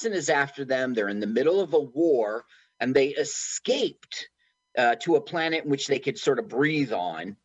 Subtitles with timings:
[0.00, 0.94] assassin is after them.
[0.94, 2.44] They're in the middle of a war,
[2.78, 4.28] and they escaped
[4.76, 7.36] uh, to a planet in which they could sort of breathe on.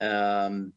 [0.00, 0.72] Um,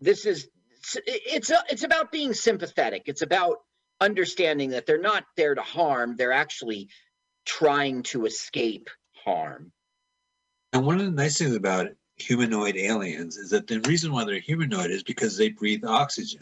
[0.00, 0.48] this is
[0.96, 3.02] it's a, it's about being sympathetic.
[3.06, 3.58] It's about
[4.00, 6.14] understanding that they're not there to harm.
[6.16, 6.88] They're actually
[7.44, 8.88] trying to escape
[9.24, 9.72] harm.
[10.72, 14.38] And one of the nice things about humanoid aliens is that the reason why they're
[14.38, 16.40] humanoid is because they breathe oxygen.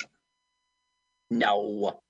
[1.31, 2.01] No.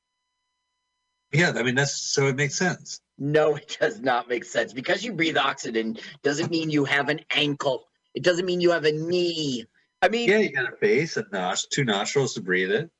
[1.36, 3.00] Yeah, I mean that's so it makes sense.
[3.18, 4.72] No, it does not make sense.
[4.72, 7.84] Because you breathe oxygen doesn't mean you have an ankle.
[8.14, 9.64] It doesn't mean you have a knee.
[10.02, 12.90] I mean, yeah, you got a face and nos- two nostrils to breathe it.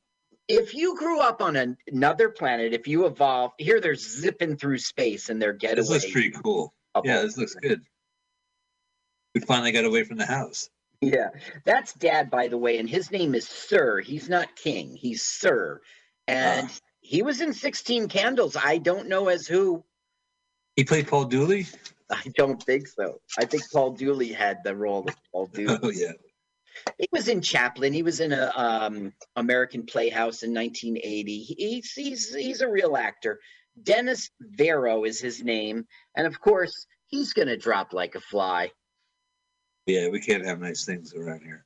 [0.49, 4.79] If you grew up on an, another planet, if you evolved here, they're zipping through
[4.79, 5.83] space and they're getaway.
[5.83, 6.73] This looks pretty cool.
[7.05, 7.83] Yeah, this looks good.
[9.35, 10.71] We finally got away from the house.
[11.03, 11.29] Yeah,
[11.65, 14.01] that's Dad, by the way, and his name is Sir.
[14.01, 14.97] He's not King.
[14.97, 15.83] He's Sir,
[16.27, 16.73] and uh,
[17.07, 18.57] he was in Sixteen Candles.
[18.57, 19.85] I don't know as who.
[20.75, 21.67] He played Paul Dooley.
[22.11, 23.21] I don't think so.
[23.39, 25.79] I think Paul Dooley had the role of Paul Dooley.
[25.83, 26.13] Oh yeah.
[26.99, 27.93] He was in Chaplin.
[27.93, 31.43] He was in a um, American Playhouse in 1980.
[31.43, 33.39] He's he's he's a real actor.
[33.81, 38.73] Dennis Vero is his name, and of course, he's going to drop like a fly.
[39.87, 41.66] Yeah, we can't have nice things around here.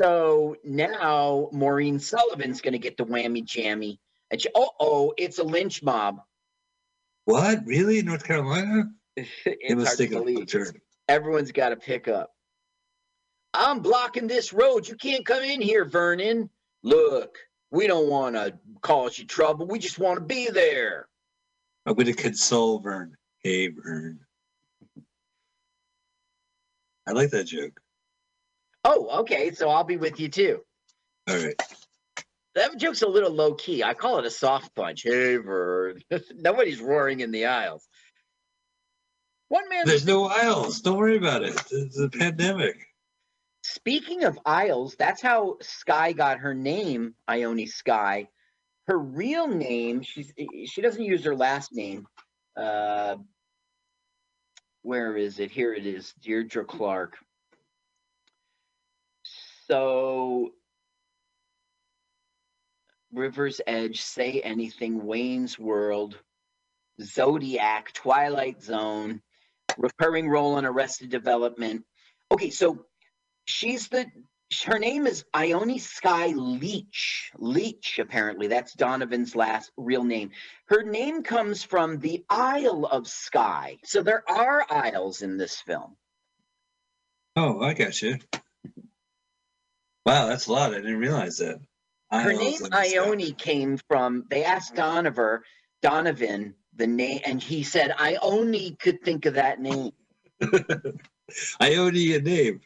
[0.00, 4.00] So now Maureen Sullivan's going to get the whammy jammy.
[4.30, 6.22] And she, oh, oh, it's a lynch mob.
[7.26, 7.66] What?
[7.66, 8.00] Really?
[8.00, 8.84] North Carolina?
[9.16, 10.72] it's hard to believe.
[11.06, 12.30] Everyone's got to pick up.
[13.52, 14.88] I'm blocking this road.
[14.88, 16.48] You can't come in here, Vernon.
[16.82, 17.36] Look,
[17.70, 19.66] we don't want to cause you trouble.
[19.66, 21.08] We just want to be there.
[21.84, 23.16] I'm going to console Vern.
[23.40, 24.20] Hey, Vern.
[27.06, 27.78] I like that joke.
[28.84, 29.52] Oh, okay.
[29.52, 30.60] So I'll be with you too.
[31.28, 31.60] All right.
[32.54, 33.84] That joke's a little low key.
[33.84, 35.02] I call it a soft punch.
[35.04, 36.02] Hey, Vern.
[36.34, 37.86] Nobody's roaring in the aisles.
[39.48, 39.86] One man.
[39.86, 40.80] There's no aisles.
[40.80, 41.60] Don't worry about it.
[41.70, 42.86] It's a pandemic.
[43.62, 48.28] Speaking of aisles, that's how Skye got her name, Ione Skye.
[48.86, 50.32] Her real name, she's
[50.66, 52.06] she doesn't use her last name.
[52.56, 53.16] Uh,
[54.82, 55.50] where is it?
[55.50, 57.18] Here it is, Deirdre Clark.
[59.70, 60.50] So
[63.12, 66.18] River's Edge, Say Anything, Wayne's World,
[67.00, 69.22] Zodiac, Twilight Zone,
[69.78, 71.84] recurring role on Arrested Development.
[72.32, 72.84] Okay, so
[73.44, 74.06] she's the
[74.66, 77.30] her name is Ione Skye Leitch.
[77.38, 78.48] Leitch, apparently.
[78.48, 80.32] That's Donovan's last real name.
[80.66, 83.78] Her name comes from the Isle of Skye.
[83.84, 85.94] So there are isles in this film.
[87.36, 88.18] Oh, I got you.
[90.06, 90.72] Wow, that's a lot.
[90.72, 91.60] I didn't realize that.
[92.10, 95.40] Her name Ione came from they asked Donovan,
[95.80, 99.92] Donovan the name, and he said, Ione could think of that name.
[101.60, 102.60] Ione a name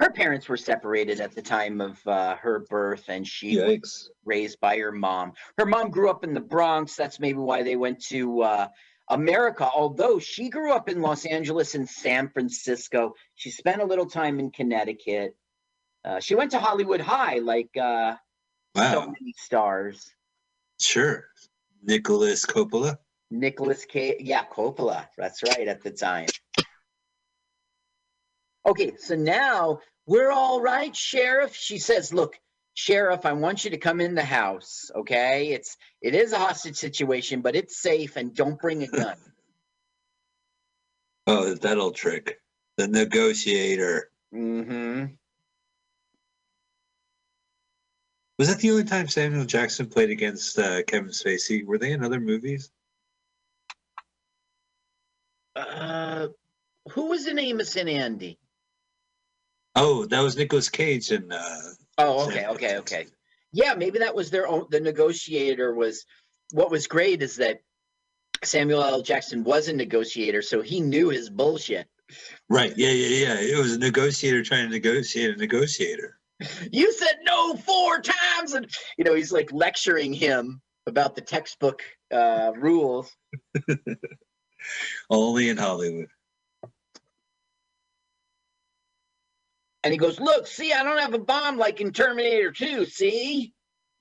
[0.00, 3.80] her parents were separated at the time of uh, her birth, and she Yikes.
[3.80, 5.32] was raised by her mom.
[5.56, 6.96] Her mom grew up in the Bronx.
[6.96, 8.68] That's maybe why they went to uh,
[9.08, 9.68] America.
[9.74, 14.38] Although she grew up in Los Angeles and San Francisco, she spent a little time
[14.38, 15.34] in Connecticut.
[16.06, 18.14] Uh, she went to Hollywood High, like uh,
[18.76, 18.92] wow.
[18.92, 20.08] so many stars.
[20.80, 21.24] Sure,
[21.82, 22.98] Nicolas Coppola.
[23.30, 24.16] Nicolas K.
[24.20, 25.08] Yeah, Coppola.
[25.18, 25.66] That's right.
[25.66, 26.28] At the time.
[28.64, 31.54] Okay, so now we're all right, Sheriff.
[31.54, 32.38] She says, Look,
[32.74, 34.90] Sheriff, I want you to come in the house.
[34.94, 35.48] Okay.
[35.48, 39.16] It's it is a hostage situation, but it's safe and don't bring a gun.
[41.26, 42.38] oh, that old trick.
[42.76, 44.10] The negotiator.
[44.34, 45.14] Mm-hmm.
[48.38, 51.64] Was that the only time Samuel Jackson played against uh, Kevin Spacey?
[51.64, 52.70] Were they in other movies?
[55.54, 56.28] Uh,
[56.90, 58.38] who was in Amos and Andy?
[59.74, 61.32] Oh, that was Nicolas Cage and.
[61.32, 61.58] Uh,
[61.98, 63.06] oh, okay, okay, okay.
[63.52, 64.66] Yeah, maybe that was their own.
[64.70, 66.04] The negotiator was.
[66.52, 67.60] What was great is that
[68.44, 69.02] Samuel L.
[69.02, 71.88] Jackson was a negotiator, so he knew his bullshit.
[72.48, 72.72] Right.
[72.76, 73.40] Yeah, yeah, yeah.
[73.40, 76.18] It was a negotiator trying to negotiate a negotiator.
[76.72, 78.68] You said no four times, and
[78.98, 83.10] you know he's like lecturing him about the textbook uh, rules.
[85.10, 86.08] Only in Hollywood.
[89.86, 92.86] And he goes, Look, see, I don't have a bomb like in Terminator 2.
[92.86, 93.52] See?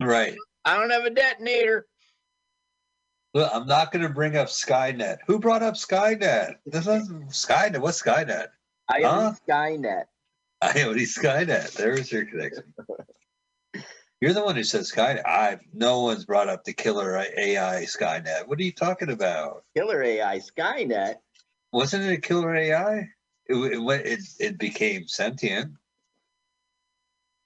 [0.01, 0.35] Right.
[0.63, 1.85] I don't have a detonator.
[3.35, 5.17] Look, I'm not going to bring up Skynet.
[5.27, 6.55] Who brought up Skynet?
[6.65, 7.79] This is Skynet.
[7.79, 8.47] What's Skynet?
[8.89, 9.33] I huh?
[9.47, 10.05] Skynet.
[10.61, 11.73] I only Skynet.
[11.73, 12.73] There's your connection.
[14.21, 15.27] You're the one who said Skynet.
[15.27, 18.47] I've no one's brought up the killer AI Skynet.
[18.47, 19.63] What are you talking about?
[19.75, 21.15] Killer AI Skynet.
[21.71, 23.09] Wasn't it a killer AI?
[23.47, 25.73] It it it, it became sentient.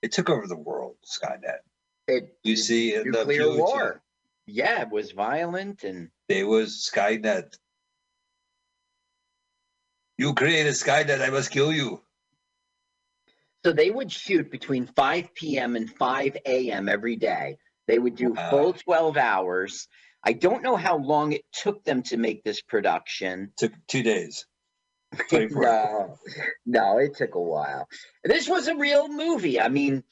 [0.01, 0.95] It took over the world.
[1.05, 1.59] Skynet.
[2.07, 4.01] It You see the nuclear war.
[4.45, 7.57] Yeah, it was violent and It was Skynet.
[10.17, 11.21] You created Skynet.
[11.21, 12.01] I must kill you.
[13.65, 15.75] So they would shoot between 5 p.m.
[15.75, 16.89] and 5 a.m.
[16.89, 17.57] every day.
[17.87, 18.49] They would do Wow.
[18.49, 19.87] full 12 hours.
[20.23, 23.53] I don't know how long it took them to make this production.
[23.57, 24.45] Took two days.
[25.33, 26.17] no,
[26.65, 27.87] no, it took a while.
[28.23, 29.59] This was a real movie.
[29.61, 30.03] I mean,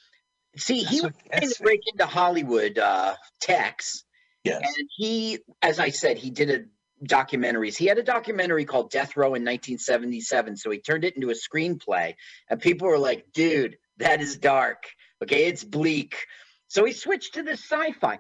[0.57, 4.05] see, he That's was what trying to break into Hollywood uh, Tex,
[4.43, 4.61] Yes.
[4.63, 6.65] and he, as I said, he did a
[7.03, 7.77] documentaries.
[7.77, 11.33] He had a documentary called Death Row in 1977, so he turned it into a
[11.33, 12.15] screenplay,
[12.49, 14.85] and people were like, "Dude, that is dark.
[15.23, 16.25] Okay, it's bleak."
[16.67, 18.19] So he switched to the sci-fi.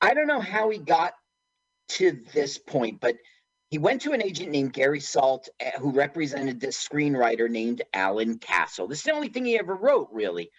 [0.00, 1.14] I don't know how he got
[1.90, 3.16] to this point, but
[3.72, 8.38] he went to an agent named Gary Salt, uh, who represented this screenwriter named Alan
[8.38, 8.86] Castle.
[8.86, 10.50] This is the only thing he ever wrote, really.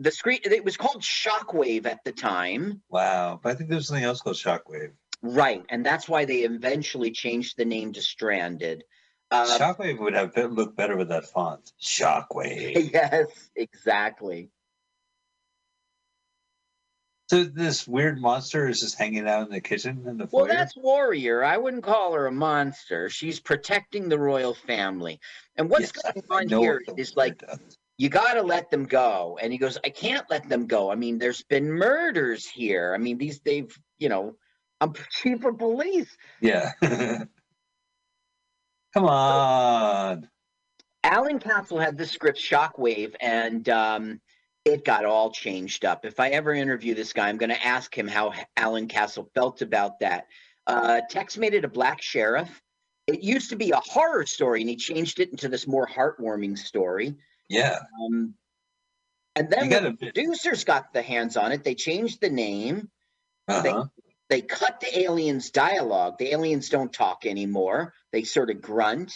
[0.00, 2.82] The screen it was called Shockwave at the time.
[2.90, 3.38] Wow.
[3.40, 4.94] But I think there's something else called Shockwave.
[5.26, 8.84] Right, and that's why they eventually changed the name to Stranded.
[9.30, 11.72] Uh, Shockwave would have been, looked better with that font.
[11.82, 12.90] Shockwave.
[12.92, 13.26] yes,
[13.56, 14.50] exactly.
[17.30, 20.52] so this weird monster is just hanging out in the kitchen in the Well, foyer?
[20.54, 21.42] that's Warrior.
[21.42, 23.08] I wouldn't call her a monster.
[23.08, 25.20] She's protecting the royal family.
[25.56, 27.78] And what's Yes, going I on here is like, does.
[27.96, 29.38] you got to let them go.
[29.40, 30.92] And he goes, I can't let them go.
[30.92, 32.92] I mean, there's been murders here.
[32.94, 34.36] I mean, these, they've, you know,
[34.80, 36.16] I'm chief of police.
[36.40, 36.72] Yeah.
[38.94, 40.28] Come on.
[41.02, 44.20] Alan Castle had the script Shockwave, and um,
[44.64, 46.04] it got all changed up.
[46.04, 49.62] If I ever interview this guy, I'm going to ask him how Alan Castle felt
[49.62, 50.26] about that.
[50.66, 52.62] Uh, Tex made it a black sheriff.
[53.06, 56.56] It used to be a horror story, and he changed it into this more heartwarming
[56.56, 57.14] story.
[57.50, 57.80] Yeah.
[58.02, 58.34] Um,
[59.36, 61.64] and then the producers got the hands on it.
[61.64, 62.88] They changed the name.
[63.48, 63.62] uh-huh.
[63.62, 63.72] They
[64.40, 66.18] cut the aliens' dialogue.
[66.18, 67.94] The aliens don't talk anymore.
[68.12, 69.12] They sort of grunt.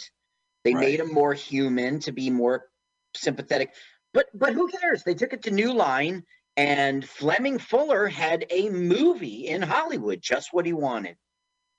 [0.65, 2.67] They made them more human to be more
[3.15, 3.75] sympathetic.
[4.13, 5.03] But but who cares?
[5.03, 6.25] They took it to New Line,
[6.57, 11.17] and Fleming Fuller had a movie in Hollywood, just what he wanted.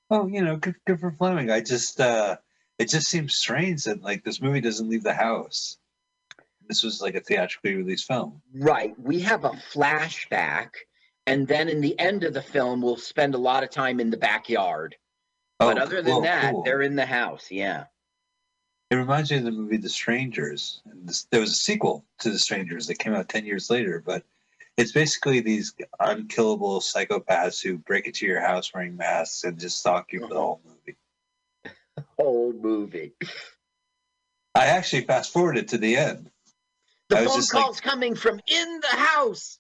[0.10, 1.52] Oh, you know, good, good for Fleming.
[1.52, 2.38] I just, uh,
[2.80, 5.78] it just seems strange that like this movie doesn't leave the house.
[6.68, 8.42] This was like a theatrically released film.
[8.54, 8.94] Right.
[9.00, 10.70] We have a flashback,
[11.30, 14.10] and then in the end of the film, we'll spend a lot of time in
[14.10, 14.96] the backyard.
[15.60, 16.64] but Oh, other than cool, that, cool.
[16.64, 17.50] they're in the house.
[17.52, 17.86] Yeah.
[18.92, 20.82] It reminds me of the movie The Strangers.
[20.86, 24.24] This, there was a sequel to The Strangers that came out 10 years later, but
[24.78, 30.12] it's basically these unkillable psychopaths who break into your house wearing masks and just stalk
[30.12, 30.98] you for the whole movie.
[32.18, 33.12] Whole movie.
[34.56, 36.32] I actually fast forwarded to the end.
[37.10, 39.60] The phone just like- call's coming from in the house.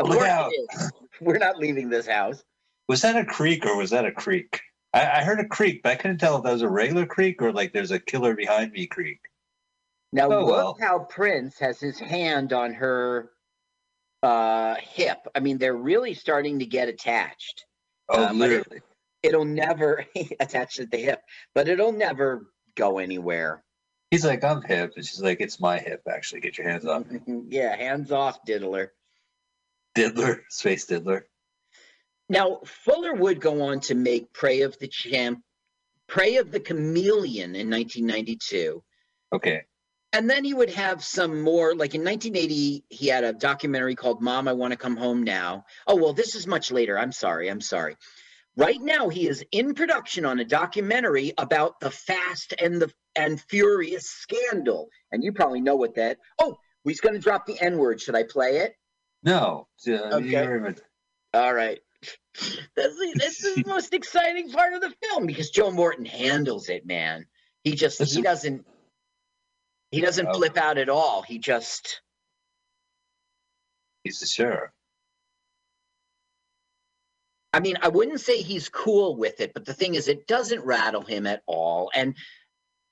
[0.00, 0.50] Of Look out.
[1.20, 2.42] We're not leaving this house.
[2.88, 4.60] Was that a creek or was that a creek?
[4.94, 7.40] I, I heard a creek, but I couldn't tell if that was a regular creek
[7.42, 9.20] or like there's a killer behind me creek.
[10.12, 10.76] Now Oh, look well.
[10.80, 13.30] how Prince has his hand on her
[14.22, 15.18] uh hip.
[15.34, 17.64] I mean, they're really starting to get attached.
[18.08, 18.80] Oh, Uh, but it- literally.
[19.22, 20.06] It'll never
[20.40, 21.20] attach at the hip,
[21.54, 23.62] but it'll never go anywhere.
[24.10, 24.94] He's like, I'm hip.
[24.96, 26.40] And she's like, it's my hip, actually.
[26.40, 27.20] Get your hands off me.
[27.50, 28.92] yeah, hands off, diddler.
[29.94, 31.22] Diddler, Space Diddler.
[32.28, 35.42] Now, Fuller would go on to make Prey of the Champ,
[36.06, 38.82] Prey of the Chameleon in 1992.
[39.32, 39.62] Okay.
[40.12, 44.20] And then he would have some more, like in 1980, he had a documentary called
[44.20, 45.64] Mom, I Want to Come Home Now.
[45.86, 46.98] Oh, well, this is much later.
[46.98, 47.48] I'm sorry.
[47.48, 47.96] I'm sorry.
[48.56, 53.40] Right now, he is in production on a documentary about the Fast and the and
[53.40, 54.88] Furious scandal.
[55.12, 56.18] And you probably know what that.
[56.40, 58.00] Oh, he's going to drop the N word.
[58.00, 58.74] Should I play it?
[59.22, 59.68] No.
[59.88, 60.74] uh, Okay.
[61.34, 61.78] All right.
[62.76, 66.68] That's, is, this is the most exciting part of the film because Joe Morton handles
[66.68, 67.26] it, man.
[67.64, 68.66] He just he Listen- doesn't
[69.90, 70.34] he doesn't Oh.
[70.34, 71.22] flip out at all.
[71.22, 72.00] He just
[74.04, 74.70] He's the sheriff.
[77.52, 80.64] I mean, I wouldn't say he's cool with it, but the thing is it doesn't
[80.64, 81.90] rattle him at all.
[81.94, 82.16] And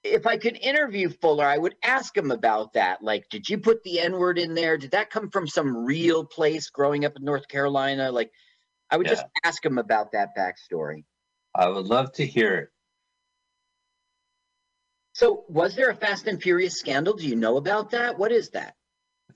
[0.08, 3.02] if I could interview Fuller, I would ask him about that.
[3.02, 4.76] Like, did you put the N-word in there?
[4.76, 8.10] Did that come from some real place growing up in North Carolina?
[8.10, 8.30] Like
[8.90, 11.04] I would just ask him about that backstory.
[11.54, 12.68] I would love to hear it.
[15.12, 17.14] So, was there a Fast and Furious scandal?
[17.14, 18.18] Do you know about that?
[18.18, 18.74] What is that?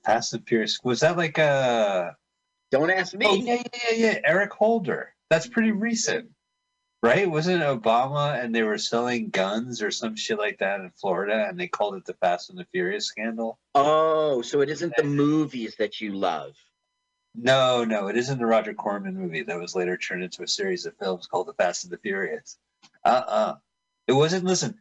[0.05, 0.79] Fast and Furious.
[0.83, 2.15] Was that like a
[2.71, 3.25] Don't ask me.
[3.27, 4.19] Oh yeah, yeah, yeah, yeah.
[4.25, 5.13] Eric Holder.
[5.29, 6.29] That's pretty recent,
[7.03, 7.29] right?
[7.29, 11.45] Wasn't it Obama and they were selling guns or some shit like that in Florida,
[11.47, 13.59] and they called it the Fast and the Furious scandal?
[13.75, 16.55] Oh, so it isn't the movies that you love.
[17.35, 20.85] No, no, it isn't the Roger Corman movie that was later turned into a series
[20.85, 22.57] of films called The Fast and the Furious.
[23.03, 23.55] Uh-uh.
[24.07, 24.45] It wasn't.
[24.45, 24.79] Listen,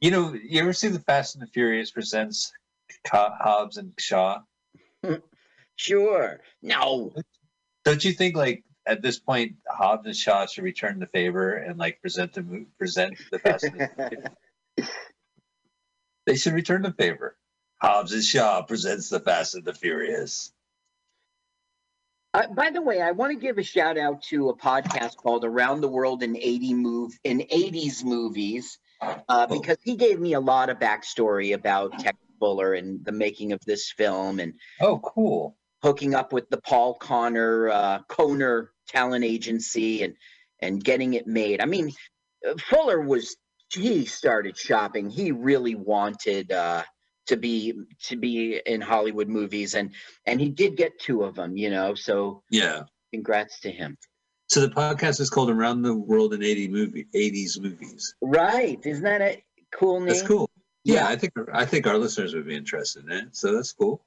[0.00, 2.52] you know, you ever see The Fast and the Furious presents
[3.06, 4.40] Hobbs and Shaw?
[5.76, 6.40] Sure.
[6.60, 7.14] No.
[7.86, 11.78] Don't you think like at this point Hobbs and Shaw should return the favor and
[11.78, 14.30] like present the present the Fast the
[16.26, 17.36] They should return the favor.
[17.80, 20.52] Hobbs and Shaw presents the Fast and the Furious.
[22.32, 25.44] Uh, by the way, I want to give a shout out to a podcast called
[25.44, 28.78] Around the World in 80 move in 80s movies
[29.28, 33.52] uh, because he gave me a lot of backstory about Tex Fuller and the making
[33.52, 35.56] of this film and Oh, cool.
[35.82, 40.14] Hooking up with the Paul Kohner uh, Kohner talent agency and
[40.60, 41.60] and getting it made.
[41.62, 41.90] I mean,
[42.46, 43.36] uh, Fuller was
[43.72, 45.08] he started shopping.
[45.08, 46.82] He really wanted uh,
[47.28, 47.74] to be
[48.08, 49.94] to be in Hollywood movies, and
[50.26, 51.56] and he did get two of them.
[51.56, 52.82] You know, so Yeah.
[53.12, 53.96] congrats to him.
[54.48, 58.14] So the podcast is called Around the World in 80 movie 80s movies.
[58.20, 58.78] Right?
[58.84, 60.08] Isn't that a cool name?
[60.08, 60.50] That's cool.
[60.82, 61.08] Yeah, Yeah.
[61.08, 63.36] I think I think our listeners would be interested in it.
[63.36, 64.04] So that's cool.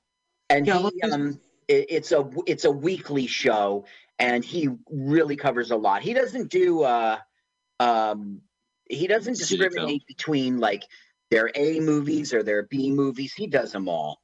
[0.50, 3.86] and Yeah, he, um, it, it's a it's a weekly show,
[4.20, 6.02] and he really covers a lot.
[6.02, 7.18] He doesn't do uh,
[7.80, 8.42] um,
[8.90, 10.84] he doesn't discriminate between like
[11.32, 13.34] their A movies or their B movies.
[13.34, 14.22] He does them all.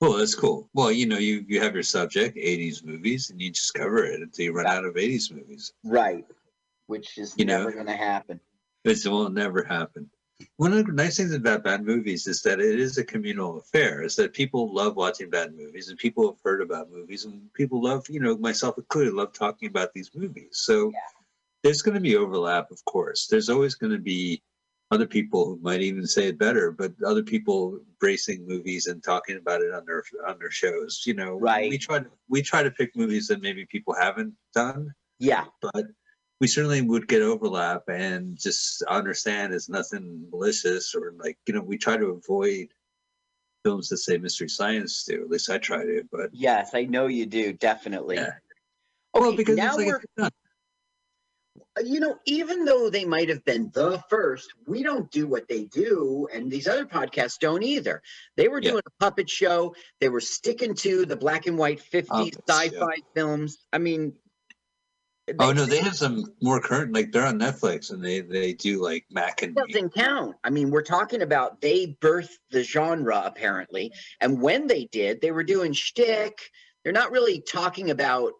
[0.00, 0.68] Well, that's cool.
[0.74, 4.20] Well, you know, you you have your subject, 80s movies, and you just cover it
[4.20, 5.72] until you run out of 80s movies.
[5.84, 6.26] Right.
[6.86, 7.58] Which is You know.
[7.60, 8.40] never going to happen.
[8.84, 10.10] It will never happen.
[10.56, 14.02] One of the nice things about bad movies is that it is a communal affair.
[14.02, 17.82] Is that people love watching bad movies, and people have heard about movies, and people
[17.82, 20.48] love, you know, myself included, love talking about these movies.
[20.52, 21.00] So Yeah.
[21.62, 23.26] there's going to be overlap, of course.
[23.26, 24.42] There's always going to be
[24.90, 29.36] other people who might even say it better, but other people bracing movies and talking
[29.36, 31.02] about it on their on their shows.
[31.06, 31.70] You know, Right.
[31.70, 35.46] We try to we try to pick movies that maybe people haven't done Yeah.
[35.60, 35.86] but
[36.40, 41.62] we certainly would get overlap and just understand it's nothing malicious or like you know
[41.62, 42.68] we try to avoid
[43.64, 47.06] films that say mystery science do at least i try to but Yes, I know
[47.06, 47.52] you do.
[47.52, 48.16] Definitely.
[48.16, 48.32] Yeah.
[49.14, 49.86] Okay, well because now like
[50.18, 50.28] we're
[51.82, 55.64] you know, even though they might have been the first, we don't do what they
[55.64, 58.02] do, and these other podcasts don't either.
[58.36, 58.70] They were Yeah.
[58.72, 59.74] doing a puppet show.
[60.00, 63.58] They were sticking to the black and white 50s Puppets, sci-fi films.
[63.72, 64.14] I mean,
[65.40, 68.82] oh no they have some more current like they're on netflix and they they do
[68.82, 70.36] like mac and doesn't count.
[70.44, 75.32] I mean, we're talking about they birthed the genre apparently, and when they did, they
[75.32, 76.38] were doing shtick.
[76.84, 78.32] They're not really talking about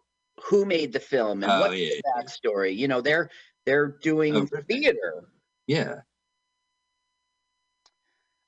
[0.45, 2.75] who made the film and oh what's yeah the backstory.
[2.75, 3.29] You know, they're
[3.65, 5.25] they're doing Oh, theater.
[5.65, 5.95] yeah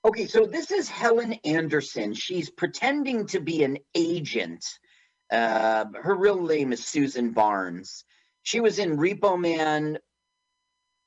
[0.05, 2.13] Okay, so this is Helen Anderson.
[2.13, 4.65] She's pretending to be an agent.
[5.29, 8.05] Uh, her real name is Susan Barnes.
[8.43, 9.97] She was in Repo Man.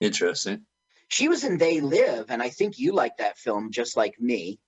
[0.01, 0.67] interesting
[1.09, 4.59] She was in They Live, and I think you like that film just like me.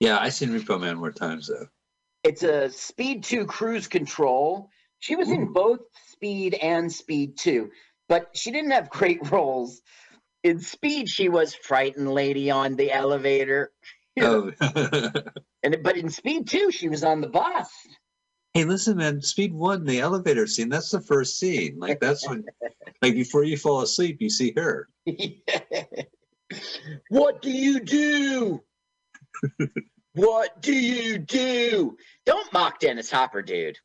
[0.00, 1.66] yeah I've seen repo man more times though
[2.24, 4.68] It's a Speed 2 cruise control.
[4.98, 5.52] She was in hmm.
[5.52, 5.80] both
[6.12, 7.70] Speed and Speed 2,
[8.08, 9.80] but she didn't have great roles.
[10.42, 13.72] In Speed, she was frightened lady on the elevator.
[14.20, 14.50] oh
[15.62, 17.70] And but in Speed 2, she was on the bus.
[18.54, 22.44] Hey listen man speed one the elevator scene that's the first scene like that's when
[23.02, 24.88] like before you fall asleep you see her
[27.08, 28.62] what do you do?
[30.14, 31.96] what do you do?
[32.26, 33.78] Don't mock Dennis Hopper, dude.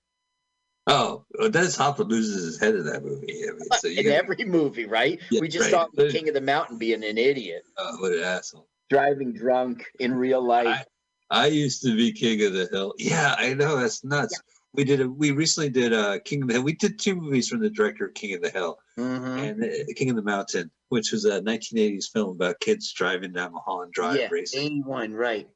[0.88, 3.44] Oh, well, Dennis Hopper loses his head in that movie.
[3.48, 5.20] I mean, so In gotta- every movie, right?
[5.32, 5.88] Yeah, we just right.
[5.96, 8.68] saw in King of the Mountain being an idiot, oh, what an asshole!
[8.90, 10.84] driving drunk in real life.
[11.32, 12.94] I used to be king of the hill.
[13.00, 14.40] Yeah, I know that's nuts.
[14.76, 16.64] We did a, we recently did uh, King of the Hill.
[16.64, 19.38] We did two movies from the director of King of the Hill Mhm.
[19.50, 23.54] and uh, King of the Mountain, which was a 1980s film about kids driving down
[23.54, 24.66] Mulholland Drive Yeah, racing.
[24.66, 25.50] 81, right.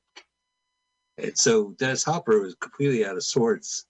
[1.18, 3.86] And so Dennis Hopper was completely out of sorts.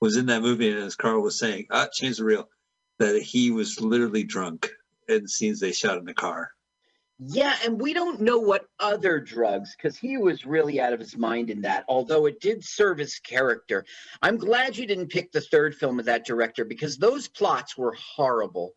[0.00, 2.50] Was in that movie, and as Carl was saying, ah, change the reel,
[2.98, 4.68] that he was literally drunk
[5.08, 6.50] in scenes they shot in the car.
[7.18, 11.16] Yeah, and we don't know what other drugs, because he was really out of his
[11.16, 13.86] mind in that, although it did serve his character.
[14.20, 17.96] I'm glad you didn't pick the third film of that director because those plots were
[17.98, 18.74] horrible.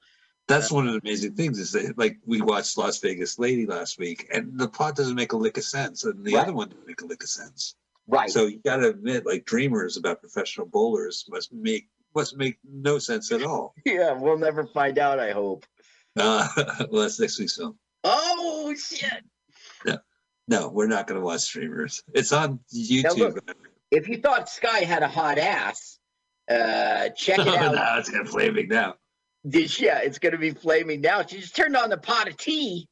[0.48, 4.00] That's one of the amazing things is that like we watched Las Vegas Lady last
[4.00, 6.44] week, and the plot doesn't make a lick of sense, and the Right.
[6.44, 7.76] other one doesn't make a lick of sense.
[8.08, 8.30] Right.
[8.30, 12.98] So you got to admit, like dreamers about professional bowlers must make must make no
[12.98, 13.76] sense at all.
[13.86, 15.20] Yeah, we'll never find out.
[15.20, 15.66] I hope.
[16.18, 16.48] Uh,
[16.90, 17.78] well, that's next week's film.
[18.04, 19.24] Oh shit!
[19.86, 19.98] No,
[20.48, 22.02] no, we're not going to watch streamers.
[22.14, 23.18] It's on YouTube.
[23.18, 23.56] look,
[23.92, 26.00] If you thought Skye had a hot ass,
[26.50, 27.76] uh, check it Oh, out.
[27.76, 28.96] now it's going to flaming now.
[29.44, 31.24] This- yeah, it's gonna be flaming now.
[31.26, 32.88] She just turned on the pot of tea.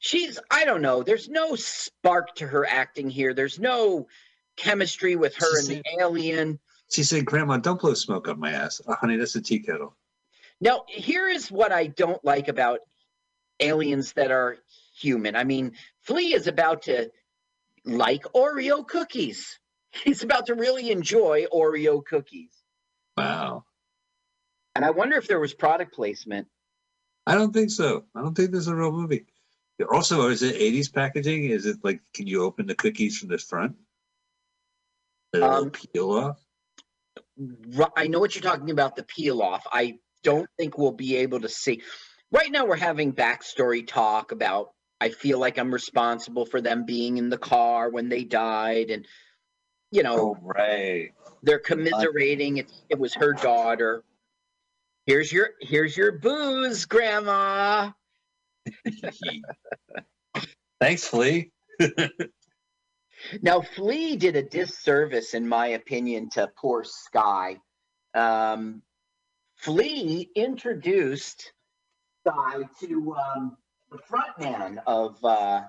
[0.00, 1.04] She's, I don't know.
[1.04, 3.34] There's no spark to her acting here.
[3.34, 4.08] There's no
[4.56, 6.58] chemistry with her and the alien.
[6.90, 9.16] She said, "Grandma, don't blow smoke up my ass, oh, honey.
[9.16, 9.96] That's a tea kettle."
[10.60, 12.80] Now, here is what I don't like about
[13.62, 14.58] aliens that are
[14.98, 15.36] human.
[15.36, 17.10] I mean, Flea is about to
[17.84, 19.58] like Oreo cookies.
[20.04, 22.52] He's about to really enjoy Oreo cookies.
[23.16, 23.64] Wow.
[24.74, 26.48] And I wonder if there was product placement.
[27.26, 28.04] I don't think so.
[28.14, 29.26] I don't think this is a real movie.
[29.92, 31.44] Also, is it 80s packaging?
[31.44, 33.76] Is it like, can you open the cookies from the front?
[35.32, 36.40] The Um, peel off?
[37.96, 39.66] I know what you're talking about, the peel off.
[39.70, 41.82] I don't think we'll be able to see.
[42.32, 44.70] Right now, we're having backstory talk about.
[45.00, 49.06] I feel like I'm responsible for them being in the car when they died, and
[49.90, 51.10] you know Oh, right.
[51.42, 52.56] they're commiserating.
[52.58, 54.02] It, it was her daughter.
[55.06, 57.90] Here's your here's your booze, Grandma.
[60.80, 61.50] Thanks, Flea.
[63.40, 67.58] Now, Flea did a disservice, in my opinion, to poor Skye.
[68.14, 68.82] Um,
[69.56, 71.52] Flea introduced
[72.26, 73.56] Skye to um,
[73.90, 75.62] the frontman of uh,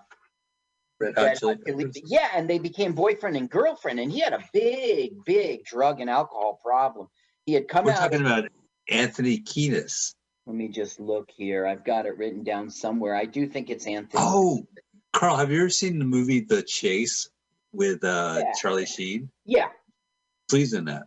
[0.99, 2.01] Red Hot Chili Peppers.
[2.05, 6.09] yeah, and they became boyfriend and girlfriend, and he had a big, big drug and
[6.09, 7.07] alcohol problem.
[7.45, 7.99] He had come We're out.
[7.99, 8.45] talking about
[8.89, 10.13] Anthony Kiedis.
[10.45, 11.65] Let me just look here.
[11.65, 13.15] I've got it written down somewhere.
[13.15, 14.21] I do think it's Anthony.
[14.23, 14.65] Oh,
[15.13, 17.29] Carl, have you ever seen the movie The Chase
[17.71, 18.51] with uh, Yeah.
[18.61, 19.29] Charlie Sheen?
[19.45, 19.67] yeah.
[20.49, 21.03] Please in that.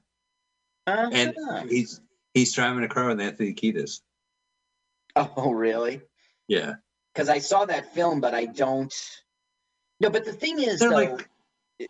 [0.87, 1.65] And Uh-huh.
[1.69, 2.01] he's
[2.33, 4.01] he's driving a car with Anthony Kiedis.
[5.17, 6.03] Oh, really?
[6.49, 6.75] Yeah.
[7.15, 8.93] because I saw that film, but I don't.
[9.99, 11.29] No, but the thing is, They're though, like-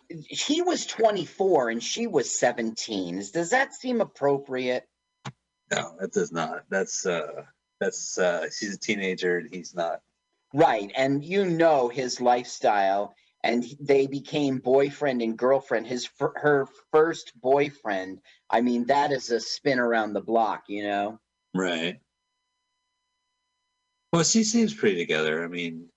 [0.09, 3.23] he was 24 and she was 17.
[3.33, 4.87] Does that seem appropriate?
[5.71, 6.63] No, that does not.
[6.69, 7.43] That's uh
[7.79, 10.01] that's uh she's a teenager and he's not.
[10.53, 15.87] Right, and you know his lifestyle, and they became boyfriend and girlfriend.
[15.87, 18.19] His her first boyfriend.
[18.49, 21.19] I mean, that is a spin around the block, you know.
[21.53, 21.99] Right.
[24.13, 25.43] Well, she seems pretty together.
[25.43, 25.89] I mean,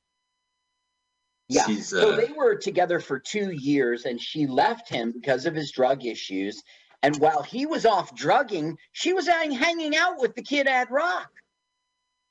[1.49, 1.67] Yeah.
[1.67, 5.55] she's So uh, they were together for two years, and she left him because of
[5.55, 6.63] his drug issues.
[7.03, 11.31] And while he was off drugging, she was hanging out with the kid Ad-Rock.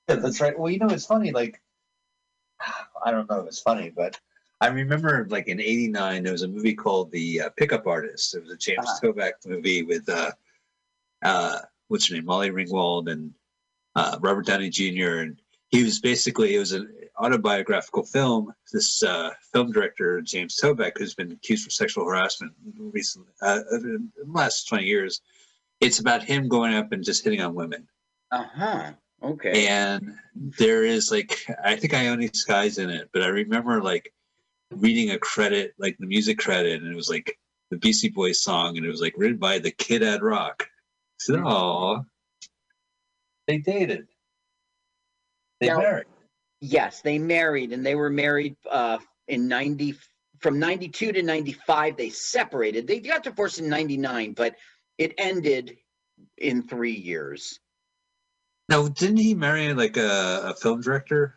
[0.07, 0.57] Yeah, that's right.
[0.57, 1.31] Well, you know, it's funny.
[1.31, 1.59] Like,
[3.05, 4.19] I don't know if it's funny, but
[4.61, 8.35] I remember, like in '89, there was a movie called The uh, Pickup Artist.
[8.35, 9.13] It was a James Uh-huh.
[9.13, 10.31] Toback movie with uh,
[11.23, 13.33] uh, what's her name, Molly Ringwald, and
[13.95, 15.19] uh, Robert Downey Jr.
[15.21, 18.53] And he was basically it was an autobiographical film.
[18.71, 24.11] This uh, film director, James Toback, who's been accused of sexual harassment recently, uh, in
[24.17, 25.21] the last 20 years.
[25.79, 27.87] It's about him going up and just hitting on women
[28.31, 28.91] Uh huh.
[29.21, 29.67] Okay.
[29.67, 34.13] and there is like I think I Ione Skye's in it, but I remember like
[34.71, 37.37] reading a credit, like the music credit, and it was like
[37.69, 40.67] the Beastie Boys song, and it was like written by the Kid Ad-Rock.
[41.17, 42.01] So Hmm.
[43.47, 44.07] they dated.
[45.59, 46.05] They Now- married.
[46.61, 48.97] Yes, they married, and they were married uh,
[49.29, 49.95] in 90,
[50.39, 51.95] from 92 to 95.
[51.95, 52.85] They separated.
[52.85, 54.55] They got divorced in 99, but
[54.97, 55.77] it ended
[56.37, 57.57] in three years.
[58.67, 61.35] Now, didn't he marry like a, a film director?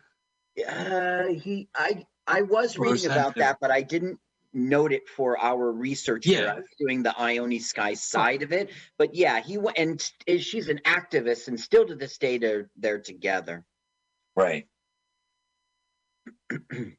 [0.67, 4.19] Uh, he, I, I was Or is reading that about that, but I didn't
[4.53, 6.25] note it for our research.
[6.25, 6.43] here.
[6.43, 6.51] Yeah.
[6.51, 10.41] I was doing the Ione Skye side of it, but yeah, he went, and st-
[10.43, 13.65] she's an activist, and still to this day they're they're together.
[14.35, 14.67] Right.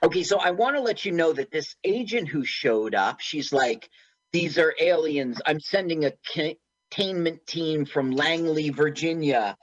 [0.00, 3.52] Okay, so I want to let you know that this agent who showed up, she's
[3.52, 3.90] like,
[4.32, 5.40] these are aliens.
[5.44, 9.56] I'm sending a containment team from Langley, Virginia.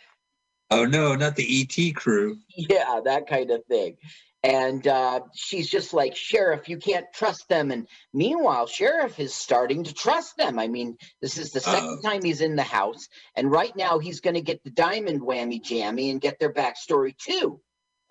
[0.71, 2.38] Oh no, not the ET crew.
[2.56, 3.97] Yeah, that kind of thing.
[4.43, 7.71] And uh, she's just like, Sheriff, you can't trust them.
[7.71, 10.60] And meanwhile, Sheriff is starting to trust them.
[10.60, 12.01] I mean, this is the second Uh-oh.
[12.08, 13.08] time he's in the house.
[13.36, 17.17] And right now, he's going to get the diamond whammy jammy and get their backstory
[17.17, 17.60] too.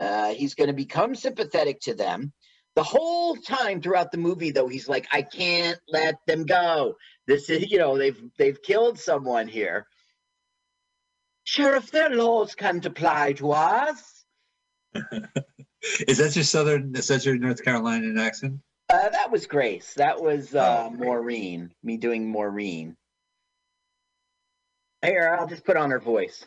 [0.01, 2.33] Uh, he's going to become sympathetic to them.
[2.75, 6.97] The whole time throughout the movie, though, he's like, I can't let them go.
[7.29, 9.87] This is, you know, they've they've killed someone here.
[11.45, 14.25] Sheriff, their laws can't apply to us.
[16.09, 16.95] Is that your southern?
[16.97, 18.61] Is that your North Carolinian accent?
[18.91, 19.93] Uh, that was Grace.
[19.95, 20.91] That was uh, Oh.
[20.97, 21.73] Maureen.
[21.83, 22.97] Me doing Maureen.
[25.05, 26.47] Here, I'll just put on her voice.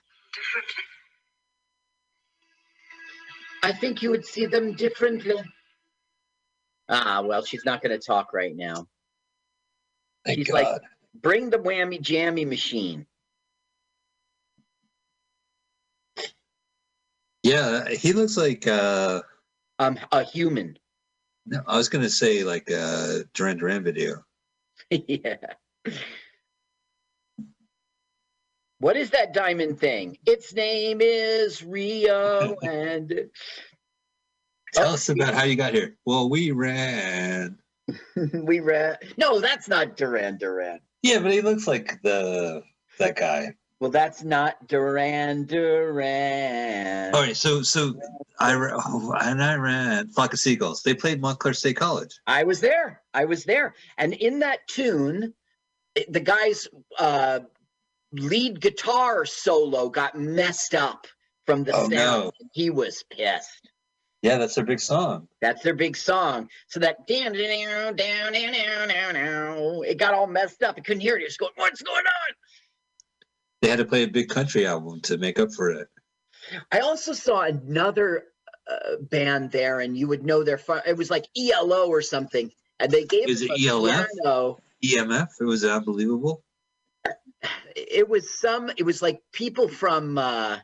[3.62, 5.36] I think you would see them differently.
[6.90, 8.88] Ah, well, she's not going to talk right now.
[10.26, 10.64] Thank She's God.
[10.64, 10.82] like-
[11.22, 13.06] Bring the whammy jammy machine.
[17.48, 18.68] Yeah, he looks like.
[18.68, 19.22] uh
[19.80, 20.78] Um, a human.
[21.46, 24.24] no, I was gonna say like a Duran Duran video.
[24.90, 25.38] yeah.
[28.80, 30.18] What is that diamond thing?
[30.26, 33.10] Its name is Rio, and
[34.74, 35.96] Tell Oh, us about how you got here.
[36.06, 37.58] Well, we ran.
[38.34, 38.98] we ran.
[39.18, 40.80] No, that's not Duran Duran.
[41.02, 42.62] Yeah, but he looks like the
[43.00, 43.54] that guy.
[43.80, 47.14] Well, that's not Duran Duran.
[47.14, 47.94] All right, so so
[48.40, 50.82] I oh, and I ran Flock of Seagulls.
[50.82, 52.20] They played Montclair State College.
[52.26, 53.02] I was there.
[53.14, 53.76] I was there.
[54.00, 55.34] And in that tune,
[56.10, 57.42] the guy's uh,
[58.14, 61.06] lead guitar solo got messed up
[61.46, 61.92] from the Oh, sound.
[61.92, 62.32] no.
[62.54, 63.70] He was pissed.
[64.24, 65.28] Yeah, that's their big song.
[65.42, 66.50] That's their big song.
[66.68, 70.76] So that down, down, down, down, down, down, down, it got all messed up.
[70.78, 71.20] I couldn't hear it.
[71.20, 72.34] He was going, "What's going on?"
[73.62, 75.88] They had to play a big country album to make up for it.
[76.72, 78.26] I also saw another
[78.70, 80.58] uh, band there, and you would know their.
[80.58, 84.08] Fun- it was like ELO or something, and they gave Is it ELF?
[84.24, 84.60] piano.
[84.84, 85.28] EMF.
[85.40, 86.44] It was unbelievable.
[87.76, 88.70] It was some.
[88.78, 90.18] It was like people from.
[90.18, 90.60] uh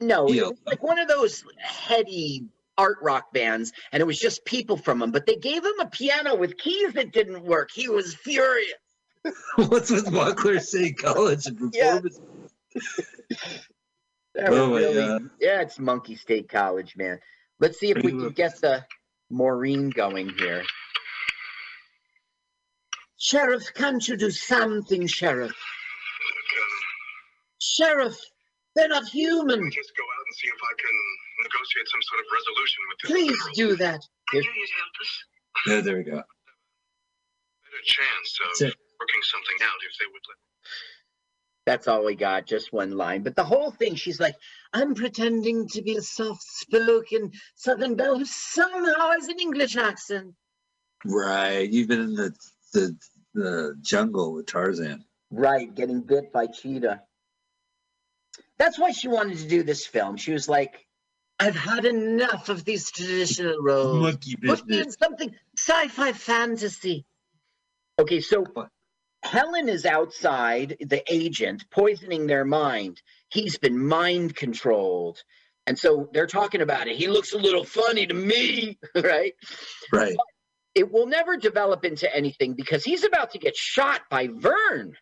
[0.00, 2.46] No, it was like one of those heady
[2.78, 5.10] art rock bands, and it was just people from them.
[5.10, 7.70] But they gave him a piano with keys that didn't work.
[7.74, 8.74] He was furious.
[9.56, 12.00] What's with Montclair State College and Yeah.
[12.00, 12.20] performance?
[14.34, 15.30] That was Oh my really- God.
[15.40, 17.18] yeah, it's Monkey State College, man.
[17.58, 18.84] Let's see if we Pretty can get the
[19.30, 20.62] Maureen going here.
[23.18, 25.50] Sheriff, can't you do something, Sheriff?
[25.50, 25.56] Um,
[27.60, 28.18] Sheriff,
[28.74, 29.48] they're not human.
[29.48, 30.94] let me just go out and see if I can
[31.42, 33.70] negotiate some sort of resolution with this Please girl.
[33.70, 34.00] do that.
[34.04, 35.24] I Here- knew you'd help us.
[35.66, 36.16] Yeah, there we go.
[37.64, 38.74] Better chance of it.
[39.00, 40.36] Working something out if they would let.
[41.66, 43.22] That's all we got, just one line.
[43.22, 44.36] But the whole thing, she's like,
[44.72, 50.34] I'm pretending to be a soft spoken Southern belle who somehow has an English accent.
[51.04, 51.68] Right.
[51.68, 52.32] You've been in the
[52.72, 52.96] the,
[53.34, 55.04] the jungle with Tarzan.
[55.30, 57.02] Right, getting bit by cheetah.
[58.58, 60.16] That's why she wanted to do this film.
[60.16, 60.86] She was like,
[61.38, 64.02] I've had enough of these traditional roles.
[64.02, 67.04] Monkey Put me in something sci-fi fantasy.
[67.98, 68.68] Okay, so What?
[69.26, 73.02] Helen is outside, the agent, poisoning their mind.
[73.28, 75.22] He's been mind controlled.
[75.66, 76.96] And so they're talking about it.
[76.96, 79.34] He looks a little funny to me, right?
[79.92, 80.16] Right.
[80.74, 84.96] It will never develop into anything because he's about to get shot by Vern.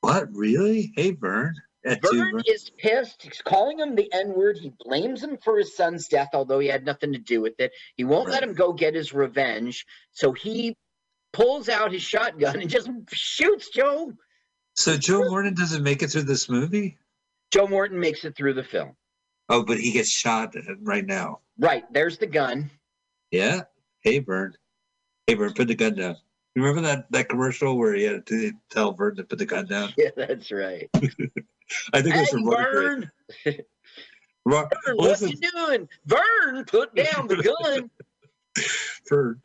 [0.00, 0.28] What?
[0.32, 0.92] Really?
[0.96, 1.54] Hey, Vern.
[1.84, 2.42] Vern Vern.
[2.46, 3.22] is pissed.
[3.22, 4.58] He's calling him the N word.
[4.58, 7.72] He blames him for his son's death, although he had nothing to do with it.
[7.96, 9.84] He won't let him go get his revenge.
[10.12, 10.76] So he
[11.32, 14.12] pulls out his shotgun and just shoots Joe.
[14.74, 16.98] So Joe Morton doesn't make it through this movie?
[17.50, 18.96] Joe Morton makes it through the film.
[19.48, 21.40] Oh, but he gets shot right now.
[21.58, 22.70] Right, there's the gun.
[23.30, 23.62] Yeah.
[24.00, 24.54] Hey, Vern.
[25.26, 26.16] Hey, Vern, put the gun down.
[26.54, 29.66] You remember that, that commercial where he had to tell Vern to put the gun
[29.66, 29.92] down?
[29.96, 30.88] Yeah, that's right.
[31.92, 33.10] I think it was from Vern.
[33.44, 33.58] Vern,
[34.46, 35.88] Vern, what Listen, you doing?
[36.06, 37.90] Vern, put down the gun.
[39.06, 39.38] for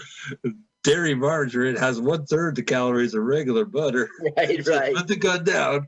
[0.87, 4.09] dairy margarine has one third the calories of regular butter.
[4.37, 4.95] right, So right.
[4.95, 5.87] Put the gun down.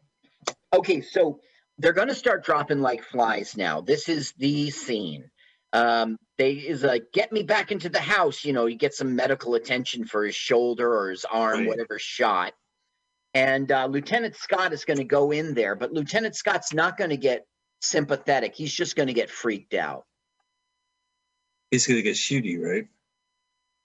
[0.74, 1.40] Okay, so
[1.78, 3.82] they're going to start dropping like flies now.
[3.82, 5.30] This is the scene.
[5.72, 8.44] Um, they is like, get me back into the house.
[8.44, 11.68] You know, you get some medical attention for his shoulder or his arm, Right.
[11.68, 12.54] whatever shot.
[13.34, 17.12] And uh, Lieutenant Scott is going to go in there, but Lieutenant Scott's not going
[17.12, 17.46] to get
[17.82, 18.56] sympathetic.
[18.56, 20.06] He's just going to get freaked out.
[21.72, 22.88] He's gonna get shooty, right?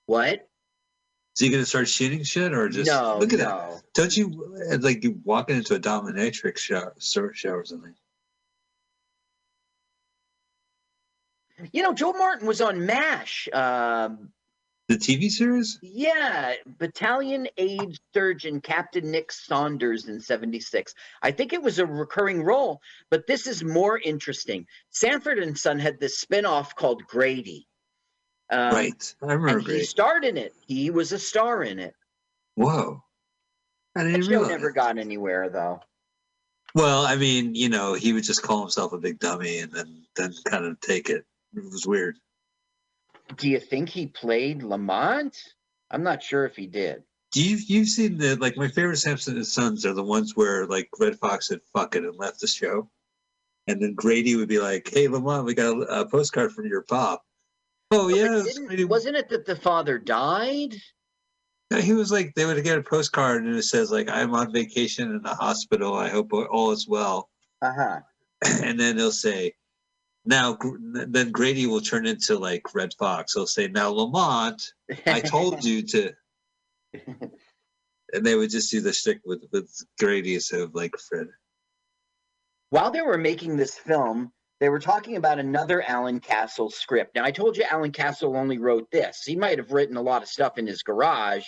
[0.06, 0.48] What?
[1.34, 3.82] Is he gonna start shooting shit or just no, look at that?
[3.92, 6.94] Don't you it's like you walking into a dominatrix shower,
[7.34, 7.94] shower or something?
[11.72, 13.48] You know, Joe Morton was on MASH.
[13.52, 14.30] Um,
[14.88, 15.78] The TV series?
[15.82, 20.94] Yeah, Battalion Aid Surgeon Captain Nick Saunders in 76.
[21.22, 24.66] I think it was a recurring role, but this is more interesting.
[24.90, 27.66] Sanford and Son had this spin-off called Grady.
[28.50, 29.14] Um, right.
[29.22, 30.54] I remember he starred in it.
[30.66, 31.94] He was a star in it.
[32.56, 33.02] Whoa.
[33.96, 34.50] I didn't show realize.
[34.50, 35.80] never got anywhere though.
[36.74, 40.04] Well, I mean, you know, he would just call himself a big dummy and then
[40.16, 41.24] then kind of take it.
[41.54, 42.16] It was weird.
[43.36, 45.36] Do you think he played Lamont?
[45.90, 47.04] I'm not sure if he did.
[47.32, 50.66] Do you you've seen the like my favorite Samson and Sons are the ones where
[50.66, 52.90] like Redd Foxx said fuck it and left the show,
[53.66, 56.82] and then Grady would be like, "Hey, Lamont, we got a, a postcard from your
[56.82, 57.24] pop."
[57.90, 60.74] Oh But yeah, wasn't it that the father died?
[61.80, 65.10] He was like they would get a postcard and it says like I'm on vacation
[65.10, 65.94] in the hospital.
[65.94, 67.30] I hope all is well.
[67.62, 68.00] Uh huh.
[68.62, 69.54] and then they'll say,
[70.24, 73.34] now then Grady will turn into like Redd Foxx.
[73.34, 74.72] He'll say, now Lamont,
[75.06, 76.12] I told you to,
[77.06, 81.28] and they would just do the shtick with with Grady instead of like Fred.
[82.70, 87.14] While they were making this film, they were talking about another Alan Castle script.
[87.14, 89.22] Now, I told you Alan Castle only wrote this.
[89.24, 91.44] He might have written a lot of stuff in his garage.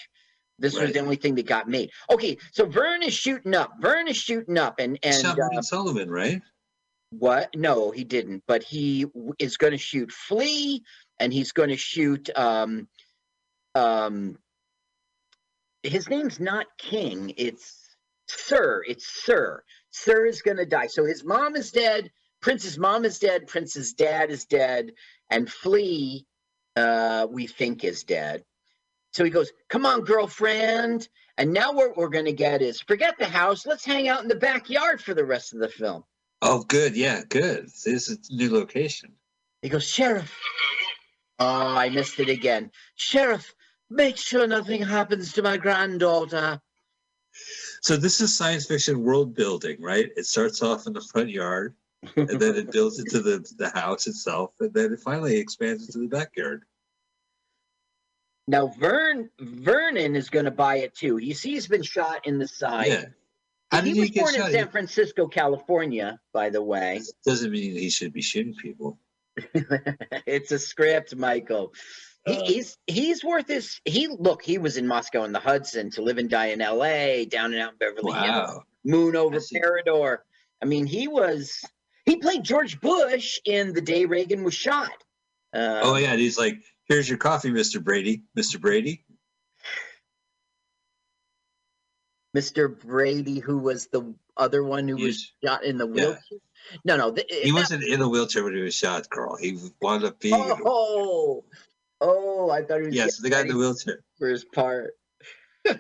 [0.59, 1.91] This was the only thing that got made.
[2.11, 3.75] Okay, so Vern is shooting up.
[3.79, 6.41] Vern is shooting up, and and uh, Sullivan, right?
[7.11, 7.51] what?
[7.55, 8.43] No, he didn't.
[8.47, 9.07] But he
[9.39, 10.83] is going to shoot Flea,
[11.19, 12.31] and he's going to shoot.
[12.37, 12.89] Um,
[13.75, 14.39] um,
[15.83, 17.35] his name's not King.
[17.37, 17.97] It's
[18.29, 18.83] Sir.
[18.89, 19.63] It's Sir.
[19.91, 20.89] Sir is going to die.
[20.89, 22.11] So his mom is dead.
[22.41, 23.47] Prince's mom is dead.
[23.47, 24.93] Prince's dad is dead,
[25.31, 26.27] and Flea,
[26.77, 28.45] uh, we think is dead.
[29.13, 33.19] So he goes, "Come on, girlfriend." And now what we're going to get is forget
[33.19, 33.67] the house.
[33.67, 36.05] Let's hang out in the backyard for the rest of the film.
[36.43, 37.65] Oh, good, yeah, good.
[37.67, 39.13] This is a new location.
[39.63, 40.35] He goes, Sheriff.
[41.39, 42.71] Oh, I missed it again.
[42.95, 43.55] Sheriff,
[43.91, 46.61] make sure nothing happens to my granddaughter.
[47.83, 50.09] So this is science fiction world building, right?
[50.17, 51.75] It starts off in the front yard,
[52.17, 55.99] and then it builds into the the house itself, and then it finally expands into
[55.99, 56.63] the backyard.
[58.49, 61.19] Now, Vern Vernon is going to buy it too.
[61.19, 62.87] You see, he's been shot in the side.
[62.89, 63.05] Yeah.
[63.73, 64.53] How he did was he get born in?
[64.53, 67.01] San Francisco, California, by the way.
[67.25, 68.99] Doesn't mean he should be shooting people.
[70.27, 71.75] it's a script, Michael.
[72.25, 72.45] He, Uh.
[72.45, 73.81] he's he's worth his.
[73.85, 74.43] He look.
[74.45, 77.27] He was in Moscow and the Hudson to live and die in L.A.
[77.27, 78.63] Down and out in Beverly Hills.
[78.85, 79.61] Moon over I see.
[79.61, 80.19] Parador.
[80.63, 81.61] I mean, he was
[82.07, 84.91] he played George Bush in the day Reagan was shot.
[85.53, 87.83] Uh, Oh yeah, and he's like, "Here's your coffee, Mr.
[87.83, 88.23] Brady.
[88.37, 88.61] Mr.
[88.61, 89.05] Brady."
[92.37, 92.69] Mr.
[92.79, 95.93] Brady, who was the other one who was shot in the yeah.
[95.93, 96.39] wheelchair.
[96.85, 99.37] No, no, th- He wasn't in a wheelchair when he was shot, Carl.
[99.37, 100.53] He wound up being.
[100.65, 101.45] Oh,
[102.03, 104.01] oh, I thought he was yes, the guy in the wheelchair.
[104.19, 104.93] for his part.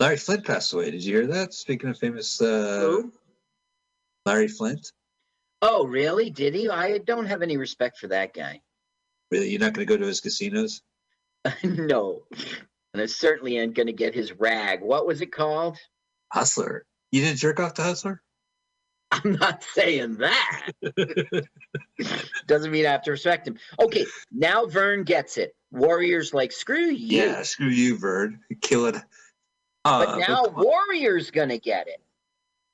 [0.00, 0.90] Larry Flynt passed away.
[0.90, 1.52] Did you hear that?
[1.54, 3.02] Speaking of famous, uh?
[4.26, 4.90] Larry Flynt.
[5.62, 6.30] Oh, really?
[6.30, 6.68] Did he?
[6.68, 8.60] I don't have any respect for that guy.
[9.30, 10.82] Really, you're not going to go to his casinos?
[11.64, 12.22] no,
[12.92, 14.82] and I certainly ain't going to get his rag.
[14.82, 15.78] What was it called?
[16.32, 16.84] Hustler.
[17.12, 18.22] You didn't jerk off to Hustler?
[19.10, 20.72] I'm not saying that.
[22.46, 23.56] Doesn't mean I have to respect him.
[23.80, 25.54] Okay, now Vern gets it.
[25.70, 27.22] Warriors like screw you.
[27.22, 28.40] Yeah, screw you, Vern.
[28.60, 28.96] Kill it.
[29.84, 32.03] Uh, But now Warrior's gonna get it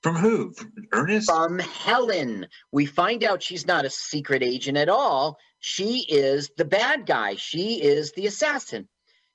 [0.03, 0.53] from who?
[0.53, 1.31] From Ernest?
[1.31, 2.47] from Helen.
[2.73, 5.39] We find out she's not a secret agent at all.
[5.59, 7.35] She is the bad guy.
[7.35, 8.89] She is the assassin.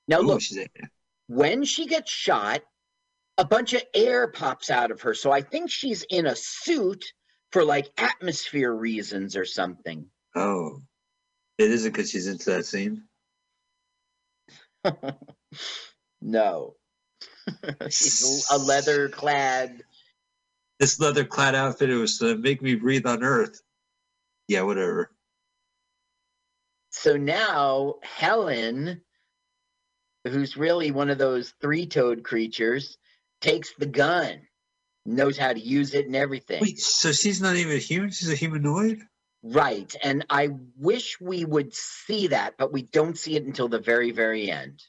[0.08, 0.42] Now Ooh, look,
[1.28, 2.62] when she gets shot,
[3.38, 5.14] a bunch of air pops out of her.
[5.14, 7.04] So I think she's in a suit
[7.52, 10.06] for like atmosphere reasons or something.
[10.34, 10.82] oh,
[11.58, 13.04] it isn't because she's into that scene.
[16.20, 16.74] no.
[17.88, 19.82] she's a leather clad.
[20.78, 23.60] This leather-clad outfit it was to make me breathe on Earth.
[24.48, 25.10] Yeah, whatever.
[26.90, 29.00] So now Helen,
[30.24, 32.98] who's really one of those three toed creatures,
[33.40, 34.40] takes the gun,
[35.04, 36.60] knows how to use it and everything.
[36.60, 38.10] Wait, so she's not even a human?
[38.10, 39.00] She's a humanoid?
[39.42, 39.94] Right.
[40.02, 44.10] And I wish we would see that, but we don't see it until the very,
[44.10, 44.82] very end.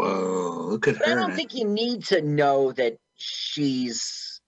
[0.00, 4.40] Whoa, look at But I don't think you need to know that she's,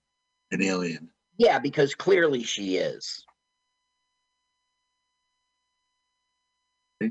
[0.51, 1.11] an alien.
[1.37, 3.27] yeah, because clearly she is.
[7.01, 7.11] But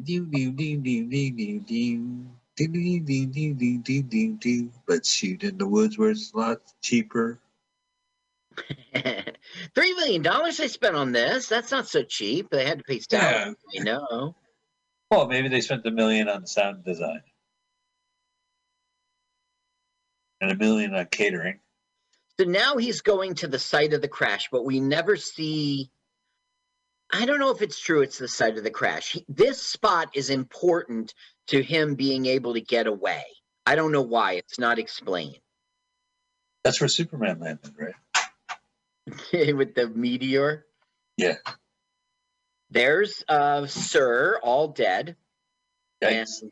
[5.06, 7.40] shoot in the woods where it's a lot cheaper.
[9.76, 11.48] Three million dollars they spent on this.
[11.48, 12.50] That's not so cheap.
[12.50, 13.56] They had to pay salaries.
[13.80, 14.36] I know.
[15.12, 17.22] Well, maybe they spent a million on sound design.
[20.42, 21.60] And a million on catering.
[22.40, 25.92] So now he's going to the site of the crash, but we never see.
[27.14, 29.12] I don't know if it's true it's the site of the crash.
[29.12, 31.14] He, this spot is important
[31.48, 33.24] to him being able to get away.
[33.66, 34.34] I don't know why.
[34.34, 35.38] It's not explained.
[36.64, 37.94] That's where Superman landed, right?
[39.10, 40.66] Okay, with the meteor.
[41.18, 41.36] Yeah.
[42.72, 45.16] There's uh, Sir, all dead.
[46.02, 46.42] Yikes.
[46.42, 46.52] And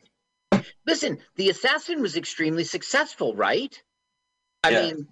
[0.86, 3.80] listen, the assassin was extremely successful, right?
[4.62, 4.80] I Yeah.
[4.82, 5.08] mean,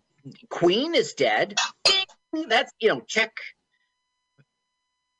[0.50, 1.58] Queen is dead.
[2.48, 3.32] That's you know, check.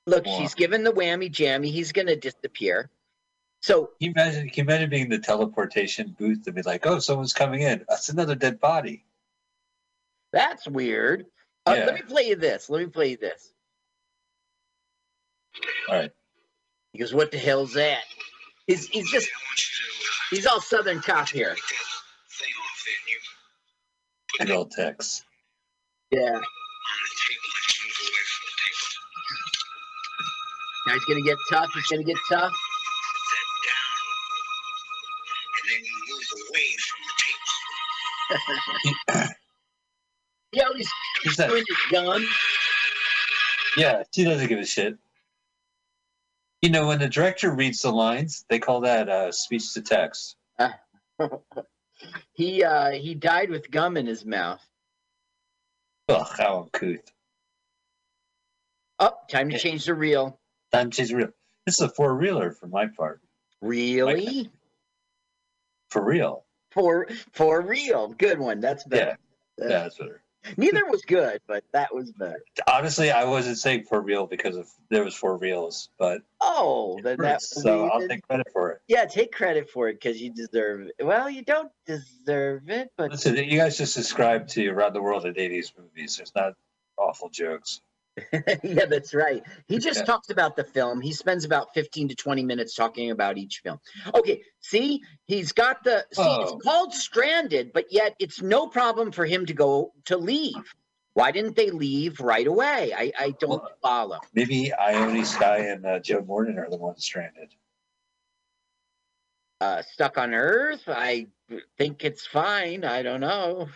[0.07, 0.39] Look, Wow.
[0.39, 1.71] she's given the whammy jammy.
[1.71, 2.91] He's gonna disappear.
[3.61, 4.49] So Can you imagine?
[4.51, 7.85] Can you imagine being in the teleportation booth and be like, "Oh, someone's coming in.
[7.89, 9.05] That's another dead body."
[10.31, 11.25] that's weird.
[11.67, 11.87] Uh, Yeah.
[11.87, 12.69] Let me play you this.
[12.69, 13.53] Let me play you this.
[15.89, 16.13] All right.
[16.93, 18.05] He goes, "What the hell's that?"
[18.69, 21.55] He's he's just I want you to uh, he's all Southern cop here.
[21.55, 21.87] take that
[22.31, 23.19] thing off there and you
[24.39, 25.25] put Good old Tex.
[26.13, 26.21] Yeah.
[26.21, 26.45] on the table
[27.57, 28.87] and you move away from the table.
[30.87, 31.71] Now he's gonna get tough.
[31.75, 32.53] He's gonna get tough.
[32.53, 33.97] Put that down.
[35.57, 37.15] And then you move away from the
[39.19, 39.35] table.
[40.51, 40.91] Yeah, he's
[41.25, 41.51] Who's that?
[41.51, 42.25] doing his gun.
[43.77, 44.97] Yeah, she doesn't give a shit.
[46.63, 50.37] You know, when the director reads the lines, they call that uh, speech to text.
[52.33, 54.61] he uh he died with gum in his mouth.
[56.09, 57.13] Ugh, how uncouth.
[58.99, 60.41] Oh, time to change the reel.
[60.73, 61.29] Time to change the real.
[61.67, 63.21] This is a four reeler for my part.
[63.61, 64.51] Really?
[65.91, 66.45] For real.
[66.73, 68.09] For for real.
[68.09, 68.61] Good one.
[68.61, 69.17] That's better.
[69.59, 70.23] Yeah, that's better.
[70.57, 72.41] Neither was good, but that was better.
[72.67, 77.19] Honestly, I wasn't saying for real because of there was four reels, but Oh, then
[77.19, 78.81] that so I'll take credit for it.
[78.89, 81.05] yeah, take credit for it because you deserve it.
[81.05, 85.25] Well, you don't deserve it, but Listen, you guys just subscribe to Around the World
[85.27, 86.17] in 80s movies.
[86.17, 86.55] There's not
[86.97, 87.81] awful jokes.
[88.63, 89.43] yeah, that's right.
[89.67, 90.05] He just Yeah.
[90.05, 91.01] talks about the film.
[91.01, 93.79] He spends about 15 to 20 minutes talking about each film.
[94.15, 96.43] Okay, see, he's got the see, Oh.
[96.57, 100.75] it's called stranded, but yet it's no problem for him to go to leave.
[101.15, 102.93] Why didn't they leave right away?
[102.97, 104.19] I, I don't Well- follow.
[104.35, 107.55] Maybe Ione Skye and uh, Joe Morton are the ones stranded.
[109.61, 111.27] Uh, stuck on Earth, I
[111.77, 112.85] think it's fine.
[112.85, 113.69] I don't know.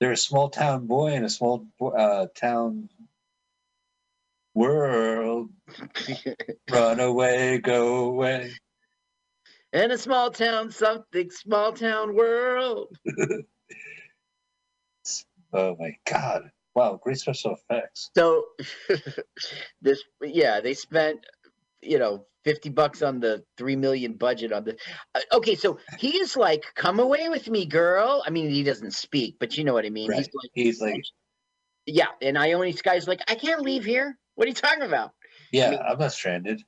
[0.00, 2.88] They're a small town boy in a small uh, town
[4.54, 5.50] world.
[6.70, 8.52] Run away, go away.
[9.72, 12.96] In a small town, something small town world.
[15.52, 16.50] Oh my god.
[16.74, 18.10] Wow, great special effects.
[18.14, 18.44] So
[19.80, 21.20] this, yeah, they spent,
[21.80, 24.76] you know, 50 bucks on the 3 million budget on the.
[25.16, 28.22] uh, okay, so he is like, come away with me, girl.
[28.24, 30.12] I mean, he doesn't speak, but you know what I mean.
[30.12, 31.02] He's like, He's like,
[31.86, 32.06] yeah.
[32.22, 34.16] And Ione Skye's like, I can't leave here.
[34.36, 35.10] What are you talking about?
[35.50, 36.62] yeah, mean- I'm not stranded.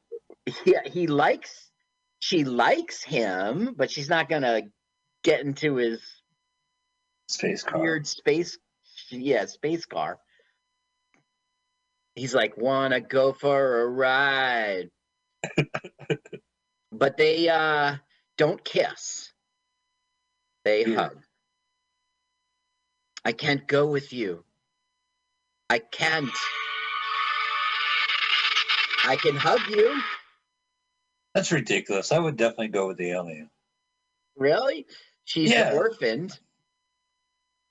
[0.64, 1.70] Yeah, he likes,
[2.18, 4.62] she likes him, but she's not to
[5.22, 6.00] get into his
[7.28, 7.80] Space car.
[7.80, 8.56] weird space
[9.10, 10.18] yeah space car
[12.14, 14.88] he's like wanna go for a ride
[16.92, 17.96] but they uh
[18.36, 19.32] don't kiss
[20.64, 20.98] they Weird.
[20.98, 21.18] hug
[23.24, 24.44] i can't go with you
[25.70, 26.28] i can't
[29.04, 30.00] i can hug you
[31.34, 32.10] That's ridiculous.
[32.10, 33.50] I would definitely go with the alien.
[34.36, 34.86] really
[35.24, 35.72] she's Yeah.
[35.72, 36.38] orphaned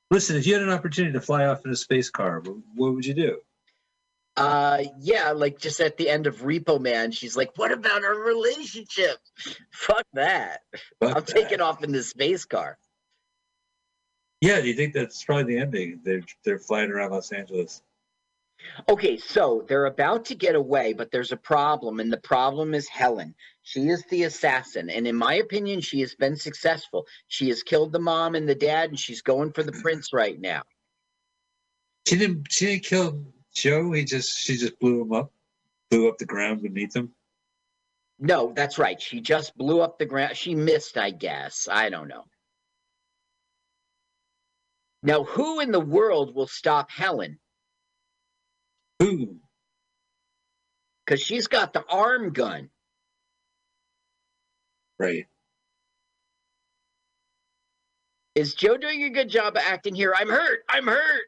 [0.10, 2.94] Listen, if you had an opportunity to fly off in a space car, what, what
[2.96, 3.42] would you do?
[4.38, 8.20] Uh, yeah, like just at the end of Repo Man, she's like, "What about our
[8.20, 9.18] relationship?
[9.72, 10.60] Fuck that!
[11.00, 11.28] Fuck I'm that.
[11.28, 12.78] taking off in the space car."
[14.42, 16.02] Yeah, do you think that's probably the ending?
[16.04, 17.82] They're they're flying around Los Angeles.
[18.90, 22.88] Okay, so they're about to get away, but there's a problem, and the problem is
[22.88, 23.34] Helen.
[23.64, 27.08] She is the assassin, and in my opinion, she has been successful.
[27.28, 30.40] She has killed the mom and the dad, and she's going for the prince right
[30.40, 30.62] now.
[32.08, 32.52] She didn't.
[32.52, 33.92] She didn't kill Joe.
[33.92, 34.38] He just.
[34.38, 35.32] She just blew him up.
[35.90, 37.14] Blew up the ground beneath him.
[38.20, 39.00] No, that's right.
[39.02, 40.36] She just blew up the ground.
[40.36, 41.68] She missed, I guess.
[41.72, 42.26] I don't know.
[45.04, 47.38] Now, who in the world will stop Helen?
[49.00, 49.38] Who?
[51.06, 52.70] Because she's got the arm gun.
[55.00, 55.28] Right.
[58.34, 60.14] Is Joe doing a good job of acting here?
[60.18, 60.60] I'm hurt.
[60.68, 61.24] I'm hurt.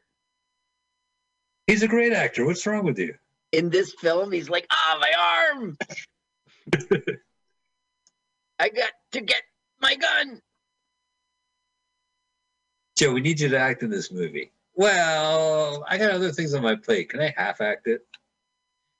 [1.70, 2.44] He's a great actor.
[2.44, 3.14] What's wrong with you?
[3.52, 5.12] In this film, he's like, ah, my
[5.54, 5.78] arm.
[8.58, 9.42] I got to get
[9.80, 10.40] my gun.
[12.96, 14.50] Joe, we need you to act in this movie.
[14.74, 17.10] Well, I got other things on my plate.
[17.10, 18.04] Can I half act it?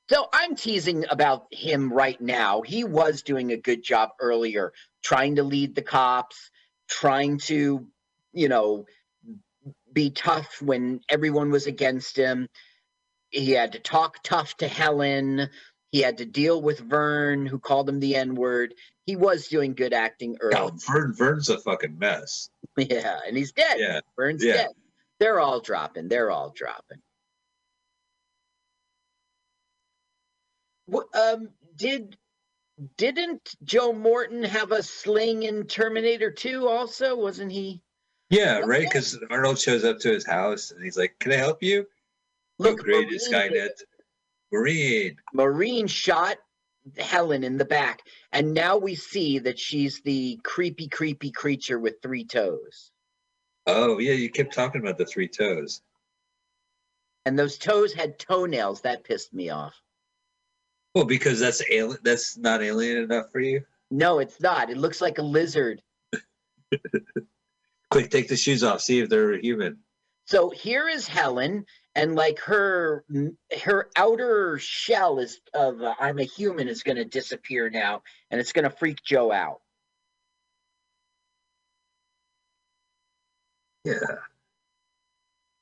[0.08, 2.62] So I'm teasing about him right now.
[2.62, 6.52] He was doing a good job earlier, trying to lead the cops,
[6.88, 7.84] trying to,
[8.32, 8.86] you know,
[9.92, 12.48] be tough when everyone was against him.
[13.30, 15.48] He had to talk tough to Helen.
[15.92, 18.74] He had to deal with Vern, who called him the N word.
[19.06, 20.56] He was doing good acting early.
[20.56, 22.50] Oh, Vern, Vern's a fucking mess.
[22.76, 23.78] Yeah, and he's dead.
[23.78, 24.00] Yeah.
[24.16, 24.52] Vern's yeah.
[24.52, 24.70] dead.
[25.18, 26.08] They're all dropping.
[26.08, 27.02] They're all dropping.
[31.14, 32.16] Um, did
[32.96, 37.16] didn't Joe Morton have a sling in Terminator 2 also?
[37.16, 37.82] Wasn't he?
[38.30, 38.82] Yeah, right.
[38.82, 41.86] Because Arnold shows up to his house and he's like, "Can I help you?"
[42.58, 43.82] Look, great Marine- Skynet.
[44.52, 45.16] Maureen.
[45.32, 46.38] Maureen shot
[46.98, 48.02] Helen in the back,
[48.32, 52.90] and now we see that she's the creepy, creepy creature with three toes.
[53.66, 55.82] Oh yeah, you kept talking about the three toes.
[57.26, 58.80] And those toes had toenails.
[58.80, 59.74] That pissed me off.
[60.94, 61.98] Well, because that's alien.
[62.02, 63.62] That's not alien enough for you.
[63.90, 64.70] No, it's not.
[64.70, 65.82] It looks like a lizard.
[67.90, 68.80] Quick, take the shoes off.
[68.80, 69.78] See if they're human.
[70.26, 71.66] So here is Helen,
[71.96, 73.04] and like her
[73.64, 78.40] her outer shell is of uh, I'm a human is going to disappear now, and
[78.40, 79.60] it's going to freak Joe out.
[83.84, 83.94] Yeah.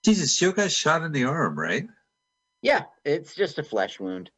[0.04, 1.86] Jesus, Joe got shot in the arm, right?
[2.62, 4.30] Yeah, it's just a flesh wound.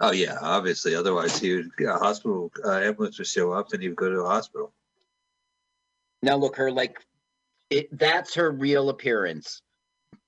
[0.00, 0.94] Oh yeah, obviously.
[0.94, 4.16] Otherwise, he would a hospital uh, ambulance would show up and he would go to
[4.16, 4.72] the hospital.
[6.22, 6.98] Now look, her like
[7.72, 7.98] it.
[7.98, 9.62] That's her real appearance.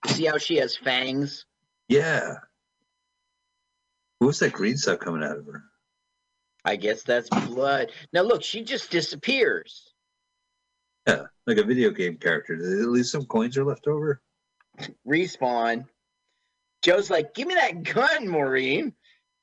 [0.06, 1.46] See how she has fangs?
[1.88, 2.34] Yeah.
[4.18, 5.64] What's that green stuff coming out of her?
[6.64, 7.90] I guess that's blood.
[8.12, 9.92] Now look, she just disappears.
[11.06, 12.54] Yeah, like a video game character.
[12.54, 14.22] At least some coins are left over?
[15.06, 15.84] Respawn.
[16.82, 18.94] Joe's like, "Give me that gun, Maureen.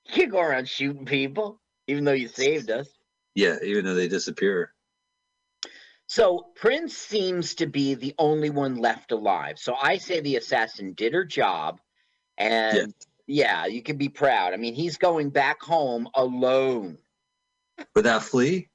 [0.06, 2.88] You can't go around shooting people, even though you saved us."
[3.36, 4.74] Yeah, even though they disappear.
[6.12, 9.58] So Prince seems to be the only one left alive.
[9.58, 11.80] So I say the assassin did her job,
[12.38, 12.94] and
[13.28, 14.54] yeah, you can be proud.
[14.54, 16.98] I mean, he's going back home alone.
[17.96, 18.68] Without Flea?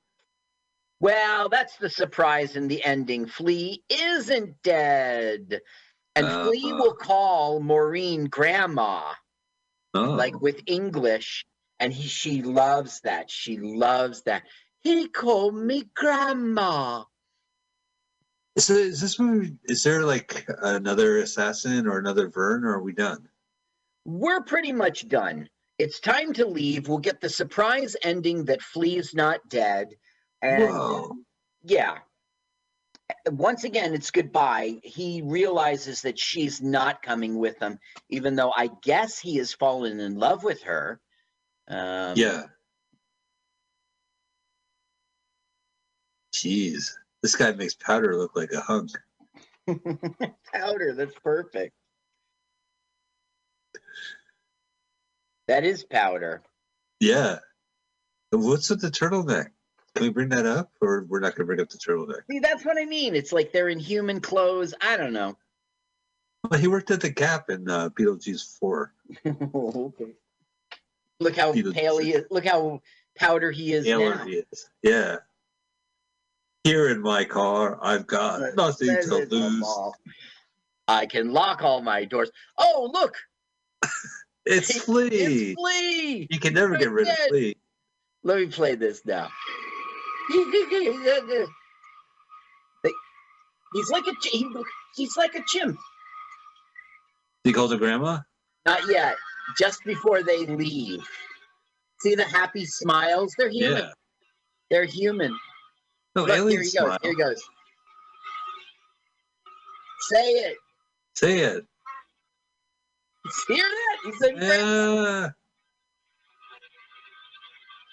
[0.98, 3.26] Well, that's the surprise in the ending.
[3.26, 5.60] Flea isn't dead.
[6.14, 6.82] And Flea Uh-huh.
[6.82, 9.12] will call Maureen grandma,
[9.92, 10.12] Oh.
[10.12, 11.44] like with English.
[11.80, 13.30] And he she loves that.
[13.30, 14.44] She loves that.
[14.80, 17.04] He called me grandma.
[18.58, 19.56] So is this movie?
[19.64, 23.28] Is there like another assassin or another Vern, or are we done?
[24.06, 25.48] We're pretty much done.
[25.78, 26.88] It's time to leave.
[26.88, 29.88] We'll get the surprise ending that Flea's not dead.
[30.40, 31.16] And Whoa!
[31.64, 31.98] yeah.
[33.30, 34.80] Once again, it's goodbye.
[34.82, 37.78] He realizes that she's not coming with him,
[38.08, 41.00] even though I guess he has fallen in love with her.
[41.68, 42.44] Um, Yeah.
[46.32, 46.90] Jeez,
[47.22, 48.90] this guy makes Powder look like a hunk.
[50.52, 50.94] powder.
[50.94, 51.74] That's perfect.
[55.48, 56.42] That is powder.
[57.00, 57.38] Yeah.
[58.30, 59.48] What's with the turtleneck?
[59.94, 62.22] Can we bring that up, or we're not going to bring up the turtleneck?
[62.30, 63.14] See, that's what I mean.
[63.14, 64.74] It's like they're in human clothes.
[64.80, 65.36] I don't know.
[66.50, 68.92] Well, he worked at the Gap in uh, Beetlejuice Four.
[69.26, 70.12] okay.
[71.18, 72.26] Look how pale he is.
[72.30, 72.82] Look how
[73.16, 74.24] powder he is now.
[74.24, 74.68] he is.
[74.82, 75.16] Yeah.
[76.66, 78.56] Here in my car, I've got Right.
[78.56, 79.64] nothing to lose.
[80.88, 82.28] I can lock all my doors.
[82.58, 83.14] Oh, look!
[84.48, 85.54] It's It's Flea.
[85.54, 86.26] Flea!
[86.28, 87.56] You can never get rid of Flea.
[88.24, 89.28] Let me play this now.
[90.28, 90.46] He's
[93.90, 94.48] like a ch- he,
[94.96, 95.78] he's like a chimp.
[97.44, 98.18] He called her grandma.
[98.64, 99.14] Not yet.
[99.58, 101.06] Just before they leave.
[102.00, 103.34] See the happy smiles?
[103.38, 103.78] They're human.
[103.82, 103.90] Yeah.
[104.70, 105.36] They're human.
[106.16, 106.72] No, Look, here he goes.
[106.72, 106.98] smile.
[107.02, 107.42] Here he goes.
[110.08, 110.56] Say it.
[111.14, 111.66] Say it.
[113.48, 113.98] Hear that?
[114.04, 114.34] He said.
[114.38, 115.28] Yeah.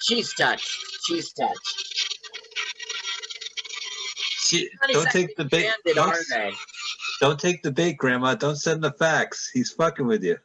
[0.03, 0.69] She's touched.
[1.05, 1.97] She's touched.
[4.45, 5.71] She, don't that's take the bait.
[5.93, 6.15] Don't,
[7.19, 8.35] don't take the bait, Grandma.
[8.35, 9.49] Don't send the fax.
[9.53, 10.37] He's fucking with you.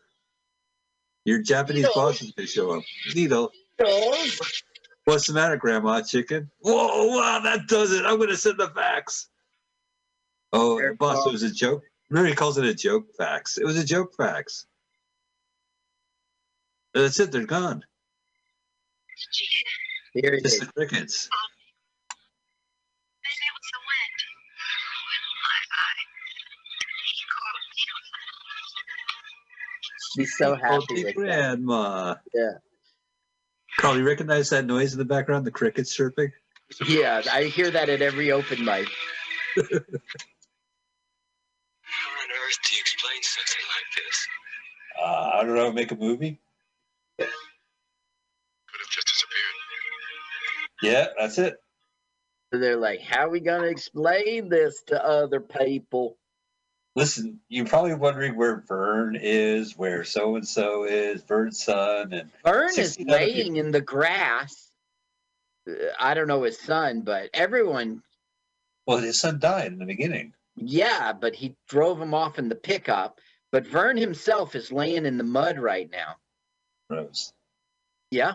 [1.24, 1.95] Your Japanese Needle.
[1.95, 2.85] boss is gonna show up.
[3.14, 3.51] Needle.
[3.79, 4.41] Girls.
[5.09, 6.03] What's the matter, Grandma?
[6.03, 6.51] Chicken?
[6.59, 7.07] Whoa!
[7.17, 8.05] Wow, that does it.
[8.05, 9.31] I'm gonna send the fax.
[10.53, 11.83] Oh, boss, it was a joke.
[12.11, 13.57] Remember, he calls it a joke fax.
[13.57, 14.67] It was a joke fax.
[16.93, 17.33] That's it.
[17.33, 17.87] They're gone.
[20.13, 21.31] Here it Just the crickets.
[23.25, 24.19] Maybe it was the wind.
[25.47, 25.97] I, I,
[27.17, 27.65] he called,
[30.13, 31.15] he She's so Oh, happy that.
[31.15, 32.17] grandma.
[32.35, 32.59] Yeah.
[33.89, 35.47] Carl, you recognize that noise in the background?
[35.47, 36.30] The crickets chirping?
[36.86, 38.86] Yeah, I hear that at every open mic.
[39.57, 39.70] How on
[42.28, 44.28] earth do you explain something like this?
[45.03, 45.72] Uh, I don't know.
[45.72, 46.39] Make a movie?
[50.82, 51.57] Yeah, that's it.
[52.53, 56.18] So they're like, how are we gonna explain this to other people?
[56.99, 62.28] Listen, you're probably wondering where Vern is, where so and so is, Vern's son, and
[62.42, 64.72] Vern is 16 other laying in the grass.
[65.70, 68.03] Uh, I don't know his son, but everyone,
[68.84, 70.32] well, his son died in the beginning.
[70.57, 73.20] yeah, but he drove him off in the pickup.
[73.53, 76.16] But Vern himself is laying in the mud right now.
[76.90, 77.32] Rose.
[78.11, 78.34] Yeah.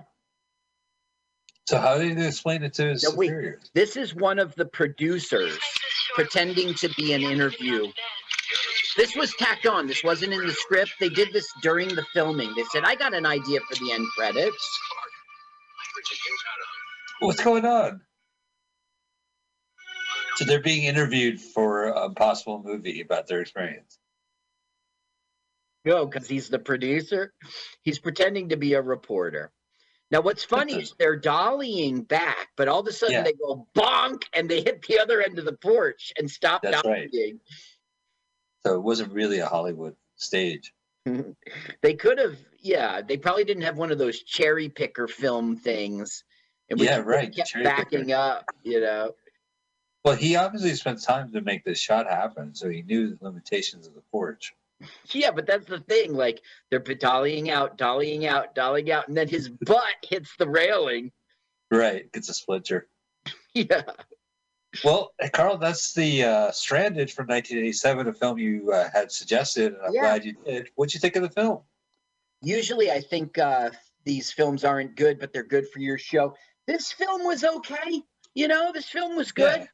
[1.68, 3.34] So how did he explain it to his No, wait.
[3.74, 5.59] This is one of the producers
[6.16, 7.91] pretending to be an interview.
[8.96, 9.88] This was tacked on.
[9.88, 10.94] This wasn't in the script.
[11.00, 12.54] They did this during the filming.
[12.56, 14.80] They said, I got an idea for the end credits.
[17.20, 18.02] What's going on?
[20.36, 24.00] So they're being interviewed for a possible movie about their experience.
[25.86, 27.34] Go, because he's the producer.
[27.82, 29.52] He's pretending to be a reporter.
[30.12, 33.24] Now, what's funny is they're dollying back, but all of a sudden Yeah.
[33.24, 36.86] they go bonk and they hit the other end of the porch and stop That's
[36.86, 37.10] right.
[38.66, 40.74] So it wasn't really a Hollywood stage.
[41.82, 46.24] They could have, yeah, they probably didn't have one of those cherry picker film things.
[46.70, 48.16] And Yeah, kept- right, Kept cherry backing picker.
[48.16, 49.11] up, you know.
[50.05, 53.86] Well, he obviously spent time to make this shot happen, so he knew the limitations
[53.88, 54.53] of the porch.
[55.11, 56.14] Yeah, but that's the thing.
[56.14, 61.11] Like they're dollying out, dollying out, dollying out, and then his butt hits the railing.
[61.72, 62.88] Right, gets a splinter.
[63.53, 63.84] Yeah.
[64.84, 69.82] Well, Carl, that's the uh, Stranded from 1987, a film you uh, had suggested, and
[69.86, 70.02] I'm Yeah.
[70.02, 70.70] glad you did.
[70.76, 71.62] What'd you think of the film?
[72.42, 73.70] Usually, I think uh,
[74.04, 76.36] these films aren't good, but they're good for your show.
[76.66, 78.02] This film was okay.
[78.34, 79.66] You know, this film was good, Yeah.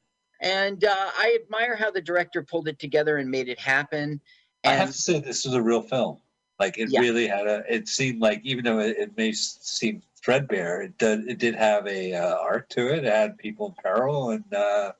[0.41, 4.22] and uh, I admire how the director pulled it together and made it happen.
[4.64, 6.20] And I have to say, this was a real film.
[6.60, 6.99] Like it Yeah.
[7.01, 7.64] really had a.
[7.68, 11.28] It seemed like even though it, it may seem threadbare, it did.
[11.30, 13.05] It did have a uh, arc to it.
[13.05, 14.91] It had people in peril and uh,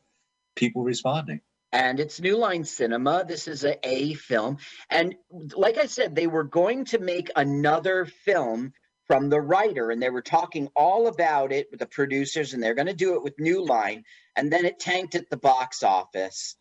[0.56, 1.42] people responding.
[1.72, 3.26] and it's New Line Cinema.
[3.28, 4.58] This is a A film,
[4.90, 5.16] and
[5.56, 8.74] like I said, they were going to make another film
[9.08, 12.76] from the writer, and they were talking all about it with the producers, and they're
[12.76, 14.04] going to do it with New Line,
[14.36, 16.56] and then it tanked at the box office,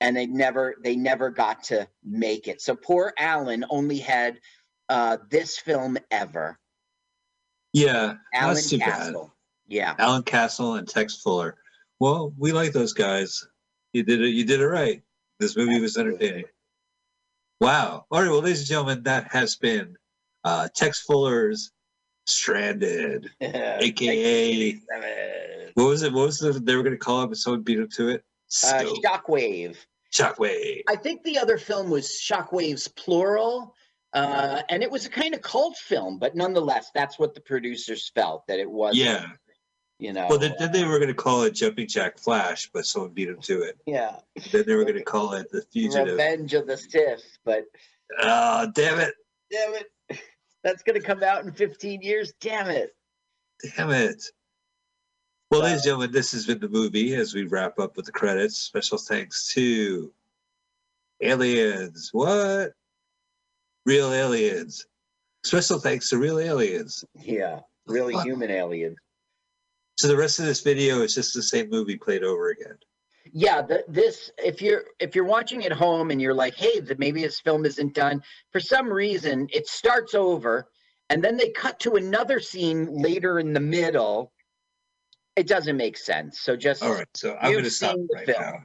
[0.00, 2.60] and they never they never got to make it.
[2.60, 4.40] So poor Alan only had
[4.88, 6.58] uh, this film ever.
[7.72, 8.92] Yeah, Alan that's too bad.
[8.92, 9.34] Castle.
[9.66, 9.94] Yeah.
[9.98, 11.56] Alan Castle and Tex Fuller.
[12.00, 13.46] Well, we like those guys.
[13.92, 14.28] You did it.
[14.28, 15.02] You did it right.
[15.40, 16.44] This movie was entertaining.
[17.60, 18.04] Wow.
[18.10, 18.30] All right.
[18.30, 19.96] Well, ladies and gentlemen, that has been
[20.44, 21.72] uh, Tex Fuller's
[22.26, 24.80] Stranded, aka
[25.74, 26.12] what was it?
[26.12, 27.26] What was the they were going to call it?
[27.26, 28.24] But someone beat him to it.
[28.64, 29.76] Uh, Shockwave.
[30.12, 30.82] Shockwave.
[30.88, 33.74] I think the other film was Shockwave's plural,
[34.12, 38.10] uh, and it was a kind of cult film, but nonetheless, that's what the producers
[38.14, 38.96] felt that it was.
[38.96, 39.26] Yeah.
[39.98, 40.26] you know.
[40.28, 43.26] Well, then, then they were going to call it Jumping Jack Flash, but someone beat
[43.26, 43.76] them to it.
[43.86, 44.16] yeah,
[44.52, 46.06] Then they were going to call it The Fugitive.
[46.12, 47.64] Revenge of the Sith, but
[48.22, 49.14] Oh, damn it.
[49.50, 50.20] damn it,
[50.62, 52.32] that's gonna come out in 15 years.
[52.40, 52.94] Damn it.
[53.76, 54.22] Damn it.
[55.54, 58.10] Well, ladies and gentlemen, this has been the movie as we wrap up with the
[58.10, 58.56] credits.
[58.56, 60.12] Special thanks to
[61.22, 62.10] Aliens.
[62.12, 62.72] What?
[63.86, 64.84] Real Aliens.
[65.44, 67.04] Special thanks to Real Aliens.
[67.22, 68.26] Yeah, really Fuck.
[68.26, 68.96] human alien.
[69.96, 72.76] So the rest of this video is just the same movie played over again.
[73.32, 76.96] Yeah, the, this if you're if you're watching at home and you're like, hey, the,
[76.98, 80.66] maybe this film isn't done for some reason, it starts over,
[81.10, 84.32] and then they cut to another scene later in the middle.
[85.36, 86.40] It doesn't make sense.
[86.40, 88.40] So just All right, so I'm going to stop right film.
[88.40, 88.64] now.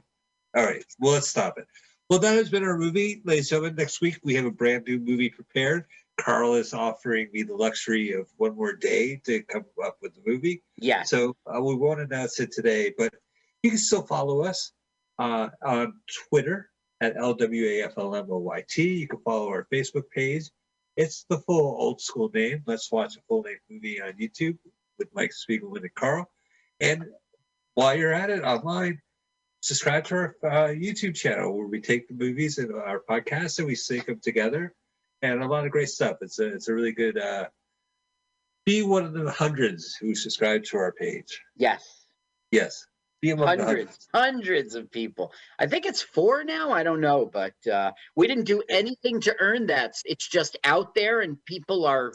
[0.56, 1.66] All right, well, let's stop it.
[2.08, 3.76] Well, that has been our movie, ladies and gentlemen.
[3.76, 5.84] Next week, we have a brand new movie prepared.
[6.20, 10.20] Carl is offering me the luxury of one more day to come up with the
[10.26, 10.62] movie.
[10.76, 11.02] Yeah.
[11.02, 13.14] So uh, we won't announce it today, but
[13.62, 14.72] you can still follow us
[15.18, 15.94] uh, on
[16.28, 18.76] Twitter at LWAFLMOYT.
[18.76, 20.50] You can follow our Facebook page.
[20.96, 22.62] It's the full old school name.
[22.66, 24.58] Let's watch a full length movie on YouTube
[24.98, 26.30] with Mike Spiegelman and Carl.
[26.80, 27.04] And
[27.74, 29.00] while you're at it online,
[29.60, 33.66] subscribe to our uh, YouTube channel where we take the movies and our podcasts and
[33.66, 34.74] we sync them together.
[35.22, 36.16] And a lot of great stuff.
[36.22, 37.18] It's a it's a really good.
[37.18, 37.46] Uh,
[38.64, 41.42] be one of the hundreds who subscribe to our page.
[41.56, 42.06] yes,
[42.50, 42.86] Yes.
[43.20, 45.32] Be among the hundreds, hundreds of people.
[45.58, 46.72] I think it's four now.
[46.72, 49.92] I don't know, but uh, we didn't do anything to earn that.
[50.06, 52.14] It's just out there, and people are.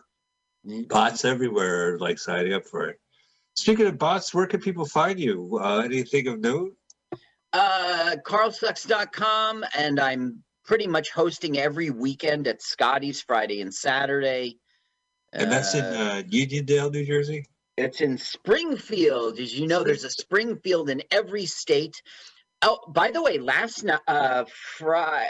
[0.90, 3.00] Bots everywhere are like signing up for it.
[3.56, 5.60] Speaking of bots, where can people find you?
[5.62, 6.74] Uh, anything of note?
[7.54, 14.58] Uh, carlsucks.com, and I'm pretty much hosting every weekend at Scotty's Friday and Saturday.
[15.32, 17.46] And that's in Uh, uh, Uniondale, New Jersey.
[17.78, 19.38] It's in Springfield.
[19.38, 22.02] Did you know there's a Springfield in every state?
[22.62, 24.46] Oh, by the way, last night, uh,
[24.78, 25.30] Friday,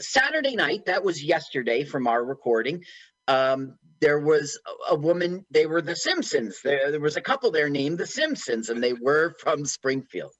[0.00, 2.84] Saturday night, that was yesterday from our recording.
[3.28, 4.58] Um, there was
[4.90, 5.44] a, a woman.
[5.50, 6.58] They were the Simpsons.
[6.62, 10.32] There, there was a couple there named the Simpsons, and they were from Springfield.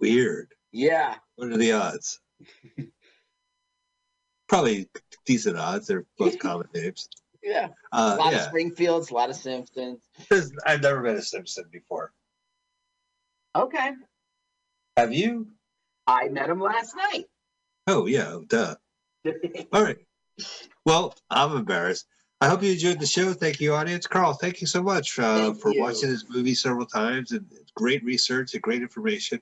[0.00, 0.52] Weird.
[0.72, 2.20] Yeah, What are the odds?
[4.48, 4.88] Probably
[5.26, 5.86] decent odds.
[5.86, 7.08] They're both common names.
[7.42, 7.68] yeah.
[7.92, 8.40] Uh, a lot of.
[8.42, 10.00] Springfields, a lot of Simpsons.
[10.66, 12.12] I've never met a Simpson before.
[13.56, 13.92] Okay,
[14.96, 15.48] Have you?
[16.06, 17.24] I met him last night.
[17.86, 18.76] Oh yeah, duh.
[19.72, 19.96] All right.
[20.88, 22.06] Well, I'm embarrassed.
[22.40, 23.34] I hope you enjoyed the show.
[23.34, 24.06] Thank you, audience.
[24.06, 25.82] Carl, thank you so much uh, for you.
[25.82, 29.38] watching this movie several times and great research and great information.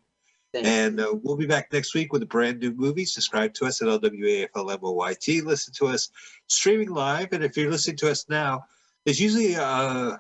[0.53, 3.05] Thank And uh, we'll be back next week with a brand new movie.
[3.05, 5.45] Subscribe to us at LWAFLMOYT.
[5.45, 6.11] Listen to us
[6.49, 7.33] streaming live.
[7.33, 8.65] And if you're listening to us now,
[9.05, 10.17] there's usually uh,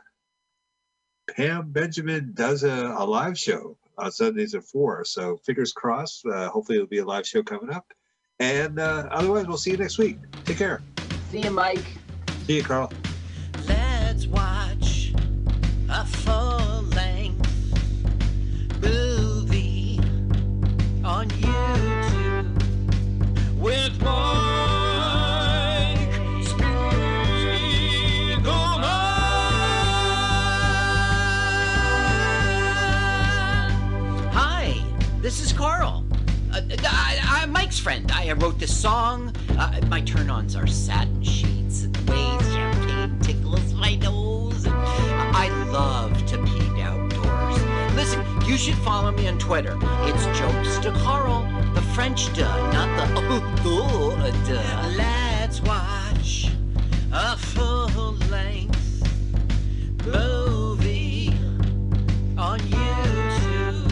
[1.34, 5.04] Pam Benjamin does a, a live show on Sundays at 4.
[5.04, 6.24] So fingers crossed.
[6.24, 7.92] Uh, hopefully, it'll be a live show coming up.
[8.38, 10.18] And uh, otherwise, we'll see you next week.
[10.44, 10.84] Take care.
[11.30, 11.84] See you, Mike.
[12.46, 12.92] See you, Carl.
[13.66, 15.12] Let's watch
[15.90, 17.50] a full length
[18.80, 19.98] movie
[21.04, 22.46] on YouTube
[23.58, 24.08] with Mike
[26.46, 26.86] Spiegelman.
[34.32, 34.80] Hi,
[35.20, 36.04] this is Carl.
[36.52, 38.10] Uh, I, I'm Mike's friend.
[38.12, 39.32] I wrote this song.
[39.58, 44.66] Uh, my turn ons are satin sheets and the way champagne tickles my nose.
[44.68, 47.94] I love to peek outdoors.
[47.94, 49.78] Listen, you should follow me on Twitter.
[50.02, 54.88] It's Jokes to Carl, the French duh, not the oh, oh duh.
[54.94, 56.50] Let's watch
[57.12, 59.08] a full length
[60.04, 61.34] movie
[62.36, 63.88] on YouTube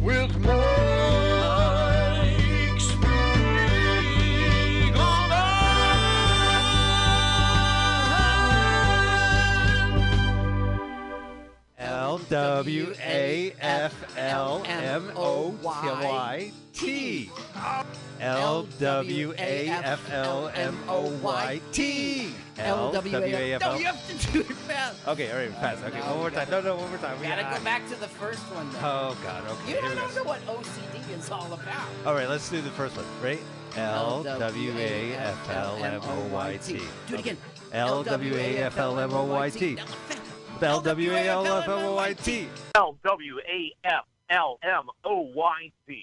[0.00, 0.89] with Mike
[12.30, 17.28] W A F L M O Y T.
[18.20, 22.32] L W A F L M O Y T.
[22.58, 25.08] L W A F No, you have to do it fast.
[25.08, 25.82] Okay, all right, fast.
[25.82, 26.48] Okay, one more time.
[26.50, 27.18] No, no, one more time.
[27.20, 28.70] We Gotta go back to the first one.
[28.74, 28.78] Though.
[28.78, 29.42] Oh God.
[29.48, 29.74] Okay.
[29.74, 31.88] you don't know what OCD is all about.
[32.06, 33.06] All right, let's do the first one.
[33.20, 33.40] Ready?
[33.76, 36.80] L W A F L M O Y T.
[37.08, 37.36] Do it again.
[37.72, 39.78] L W A F L M O Y T.
[40.62, 42.48] L W A L F M O Y T.
[42.74, 46.02] L W A F L M O Y C.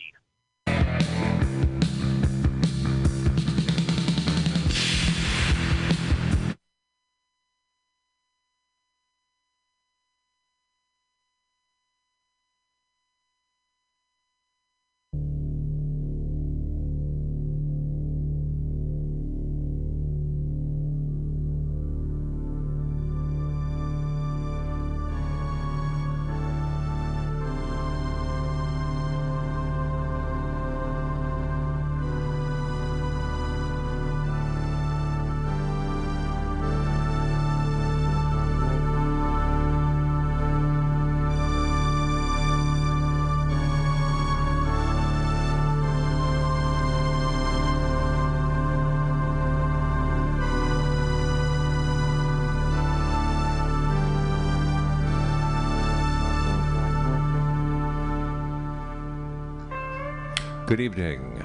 [60.67, 61.41] Good evening,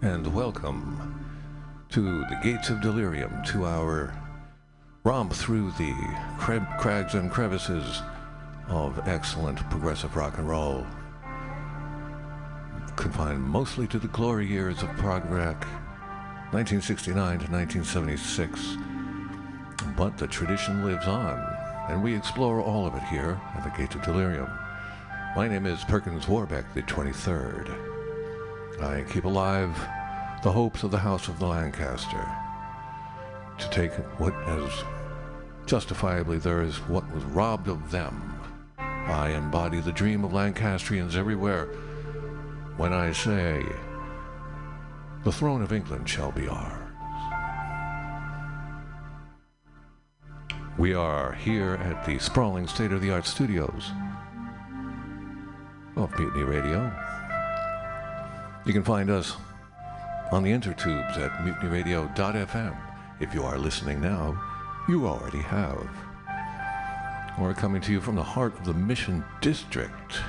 [0.00, 1.22] and welcome
[1.90, 4.14] to the Gates of Delirium, to our
[5.04, 5.94] romp through the
[6.38, 8.00] crags and crevices
[8.66, 10.86] of excellent progressive rock and roll.
[12.96, 15.66] Confined mostly to the glory years of prog rock,
[16.50, 18.78] 1969 to 1976.
[19.94, 21.38] But the tradition lives on,
[21.90, 24.48] and we explore all of it here at the Gates of Delirium.
[25.36, 27.87] My name is Perkins Warbeck, the 23rd.
[28.80, 29.76] I keep alive
[30.42, 32.24] the hopes of the House of the Lancaster.
[33.58, 34.70] To take what as
[35.66, 38.34] justifiably theirs, what was robbed of them.
[38.78, 41.66] I embody the dream of Lancastrians everywhere
[42.76, 43.64] when I say,
[45.24, 46.88] the throne of England shall be ours.
[50.78, 53.90] We are here at the sprawling state of the art studios
[55.96, 57.07] of Mutiny Radio.
[58.68, 59.34] You can find us
[60.30, 62.76] on the intertubes at mutinyradio.fm.
[63.18, 64.38] If you are listening now,
[64.86, 65.88] you already have.
[67.40, 70.20] We're coming to you from the heart of the Mission District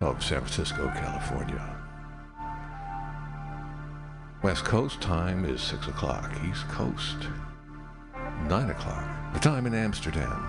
[0.00, 1.76] of San Francisco, California.
[4.42, 6.32] West Coast time is 6 o'clock.
[6.48, 7.28] East Coast,
[8.48, 9.34] 9 o'clock.
[9.34, 10.48] The time in Amsterdam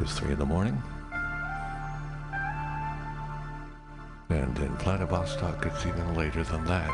[0.00, 0.82] is 3 in the morning.
[4.30, 6.90] And in Vladivostok, it's even later than that.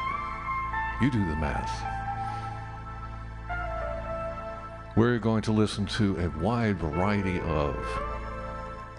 [1.03, 1.71] You do the math.
[4.97, 7.77] We're going to listen to a wide variety of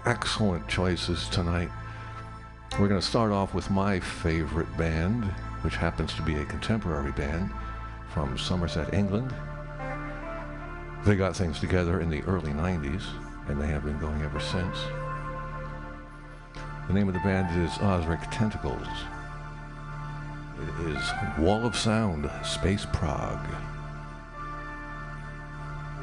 [0.06, 1.72] excellent choices tonight.
[2.80, 5.26] We're going to start off with my favorite band,
[5.64, 7.52] which happens to be a contemporary band
[8.14, 9.34] from Somerset, England.
[11.04, 13.04] They got things together in the early 90s,
[13.48, 14.78] and they have been going ever since.
[16.88, 18.88] The name of the band is Ozric Tentacles.
[20.62, 23.46] It is Wall of Sound, Space Prog.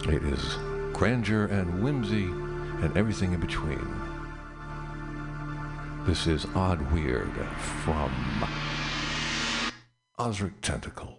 [0.06, 0.58] It is
[0.92, 2.24] grandeur and whimsy
[2.84, 3.88] and everything in between.
[6.04, 7.32] This is Odd Weird
[7.82, 8.10] from
[10.18, 11.18] Ozric Tentacle.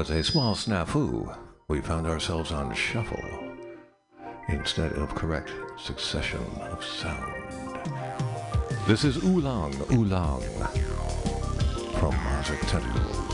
[0.00, 1.36] was a small snafu.
[1.68, 3.22] We found ourselves on shuffle
[4.48, 6.40] instead of correct succession
[6.72, 7.34] of sound.
[8.86, 10.40] This is Oolong Oolong
[11.98, 13.29] from Ozric Tentacles.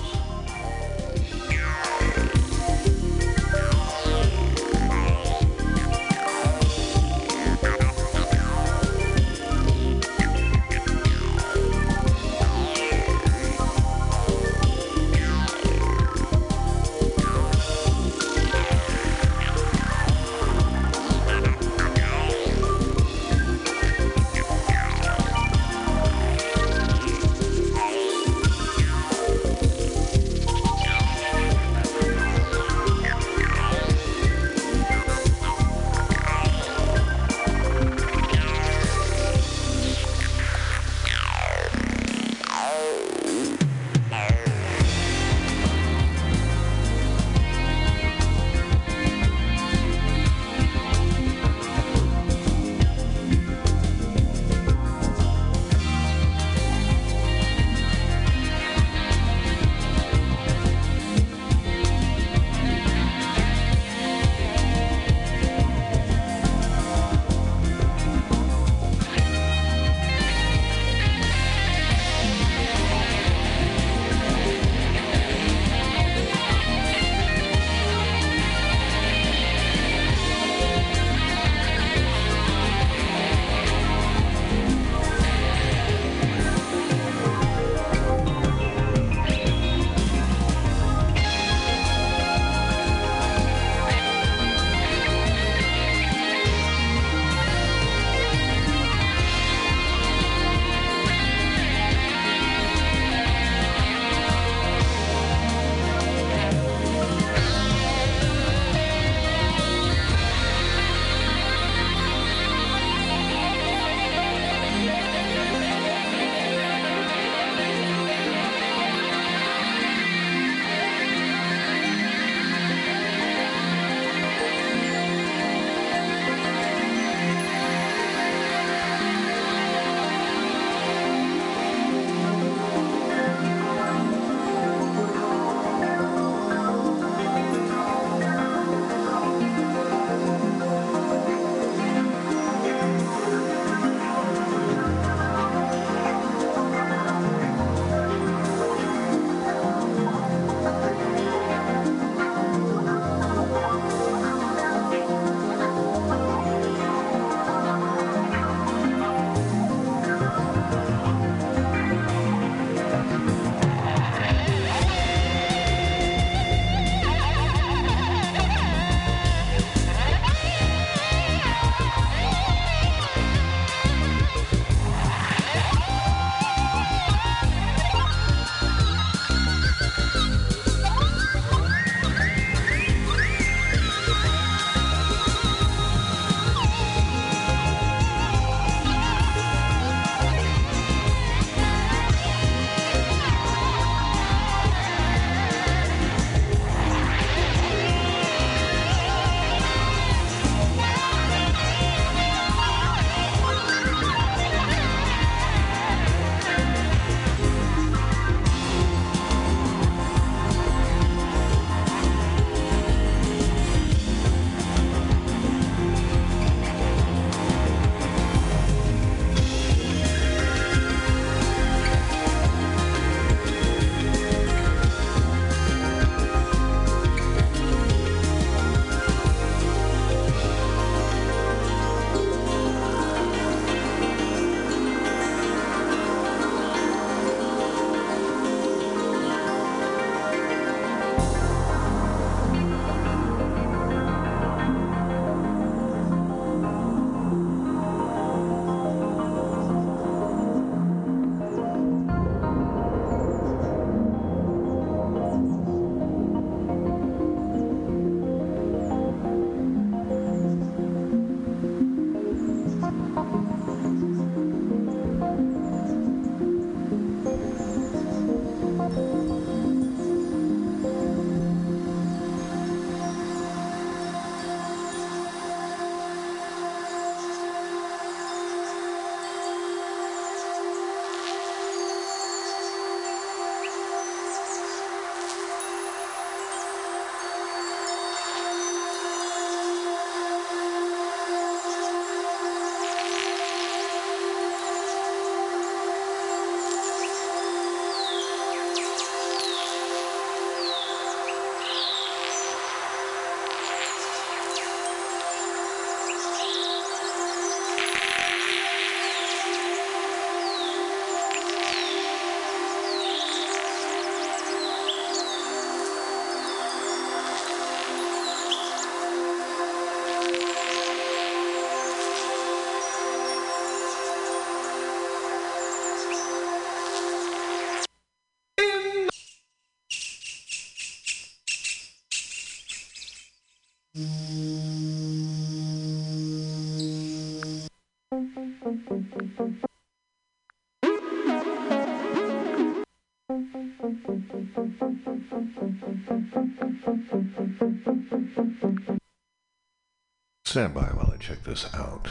[350.56, 352.08] Stand by while I check this out.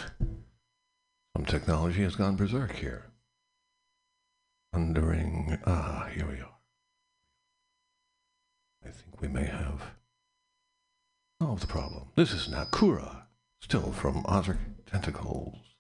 [1.35, 3.05] Some technology has gone berserk here.
[4.71, 5.57] Wondering.
[5.65, 6.53] Ah, here we are.
[8.85, 9.81] I think we may have
[11.41, 12.09] solved the problem.
[12.15, 13.23] This is Nakura,
[13.63, 15.74] still from Ozric Tentacles.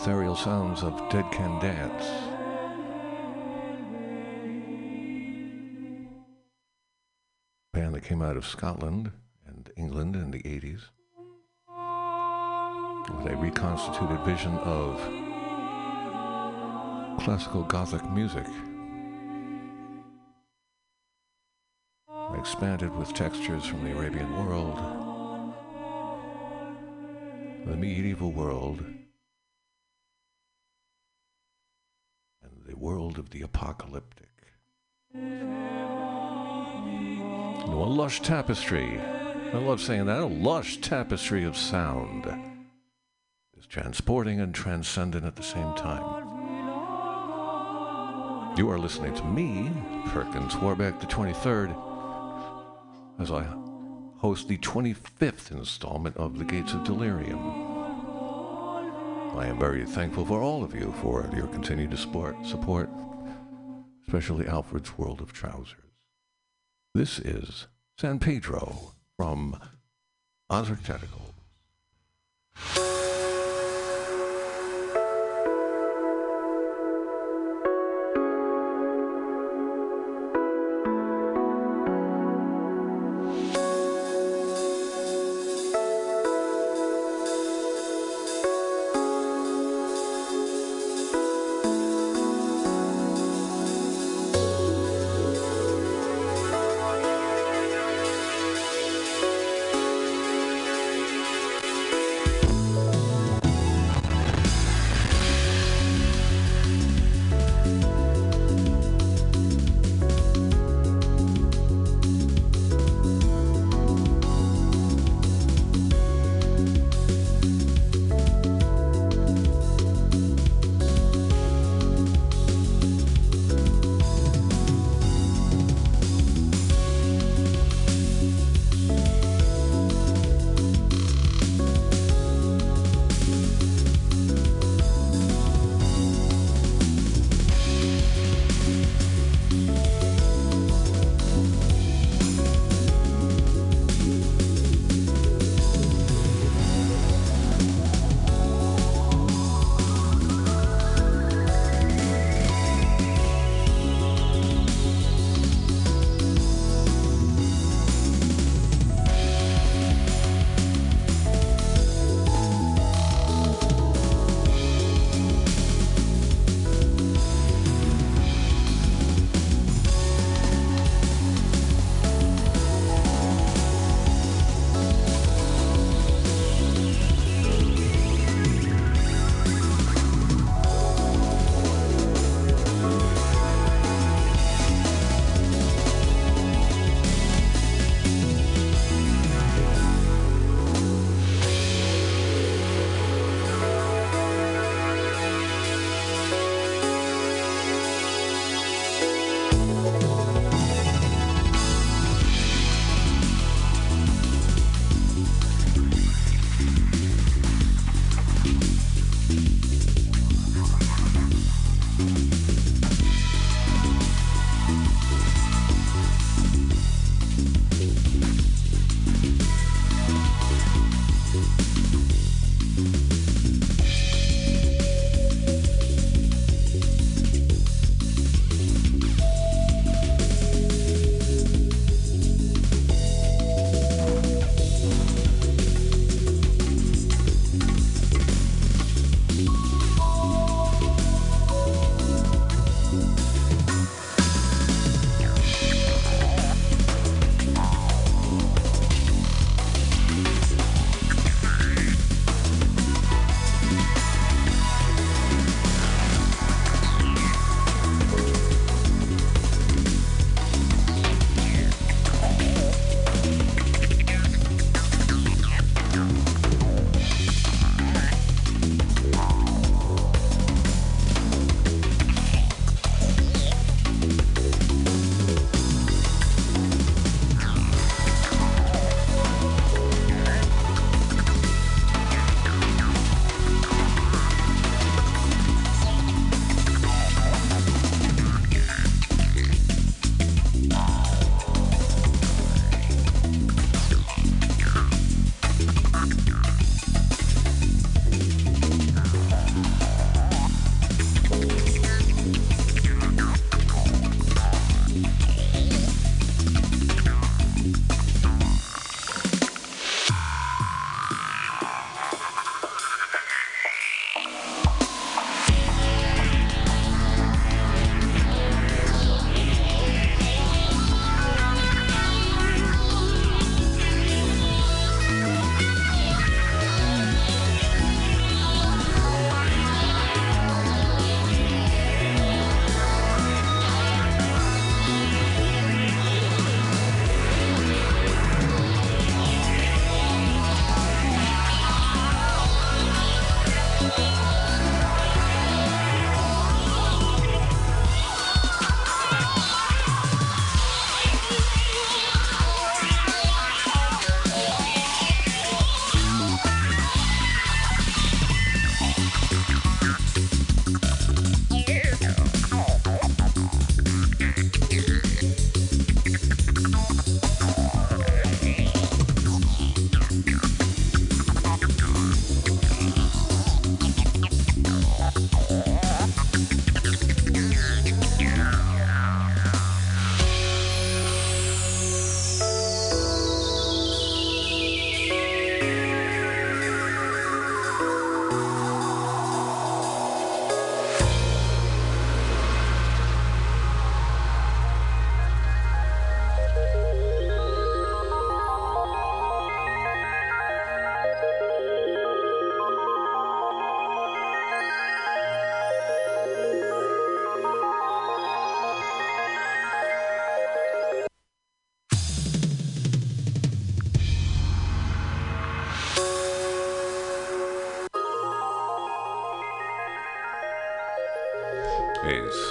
[0.00, 2.04] Ethereal sounds of Dead Can Dance.
[7.72, 9.10] Band that came out of Scotland
[9.44, 10.82] and England in the 80s
[13.12, 15.00] with a reconstituted vision of
[17.20, 18.46] classical Gothic music.
[22.38, 24.78] Expanded with textures from the Arabian world,
[27.66, 28.84] the medieval world,
[32.42, 34.28] and the world the apocalyptic.
[37.64, 38.98] A lush tapestry.
[39.00, 40.20] I love saying that.
[40.20, 42.26] A lush tapestry of sound
[43.58, 46.26] is transporting and transcendent at the same time.
[48.56, 49.70] You are listening to me,
[50.06, 51.74] Perkins Warbeck, the 23rd,
[53.20, 53.46] as I
[54.18, 57.38] host the 25th installment of The Gates of Delirium.
[59.36, 62.88] I am very thankful for all of you for your continued support
[64.08, 65.76] especially Alfred's World of Trousers.
[66.94, 67.66] This is
[67.98, 69.60] San Pedro from
[70.50, 71.34] Ozric Tentacles.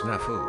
[0.08, 0.47] Snafu.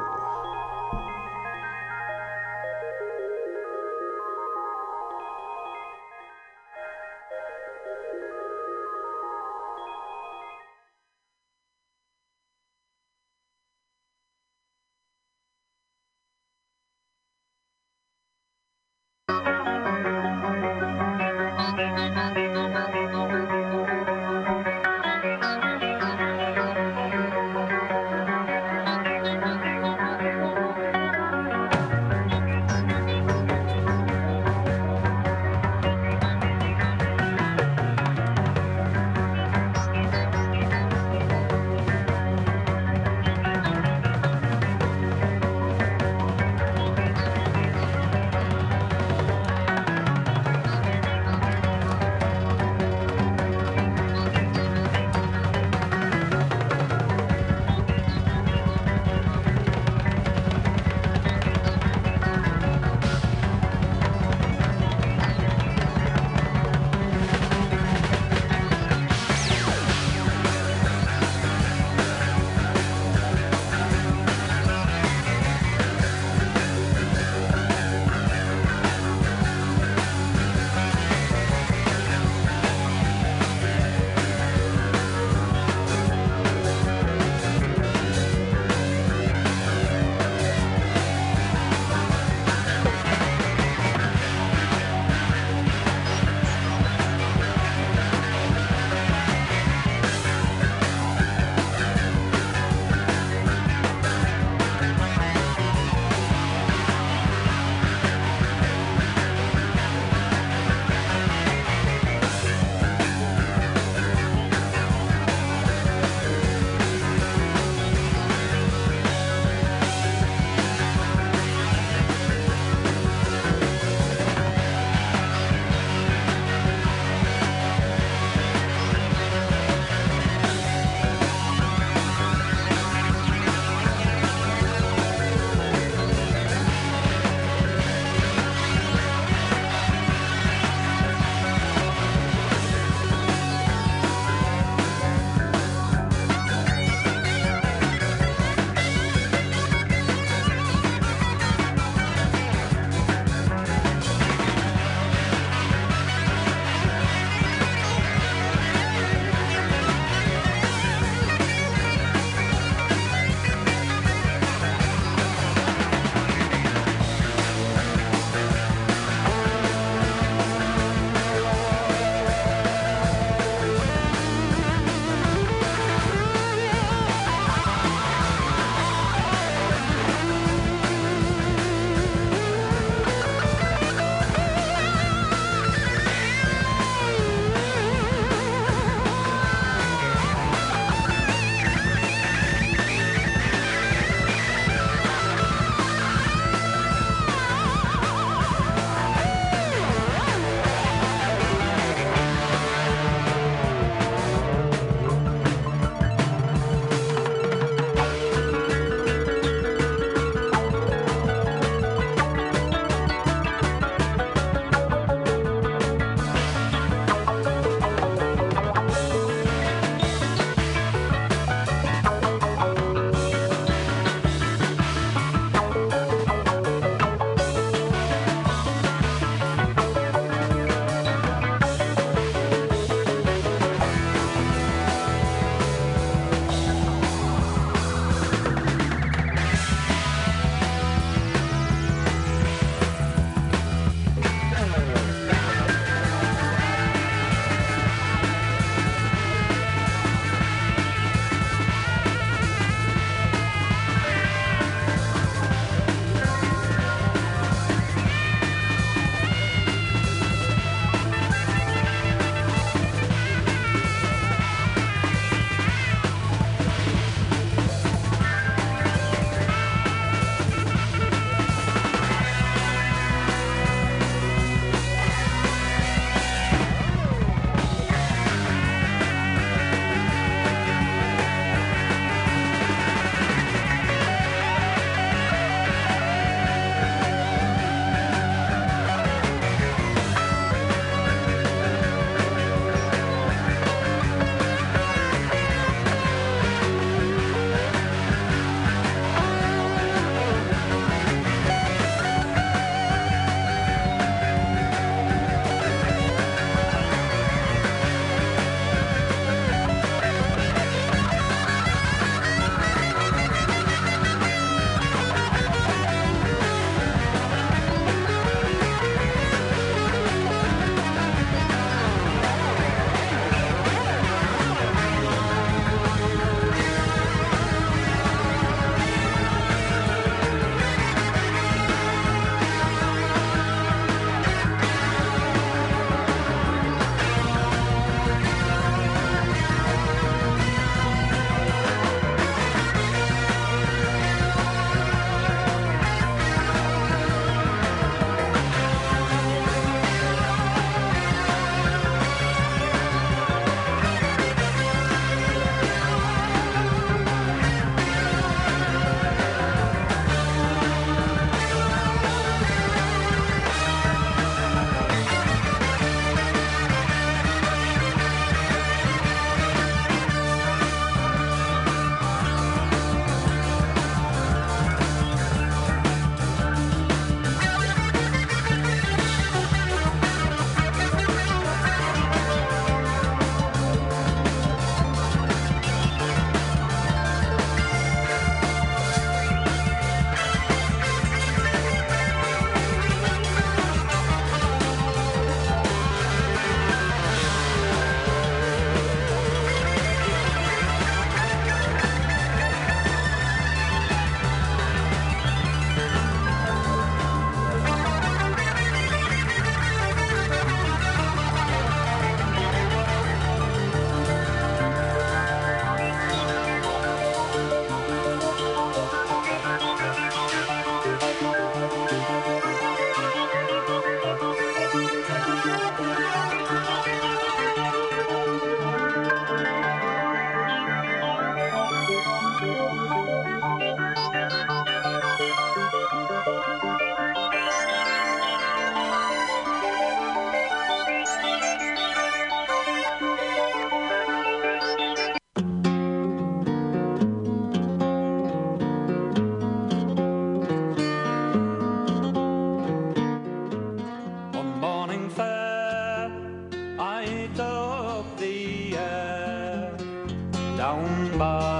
[460.58, 461.57] Down by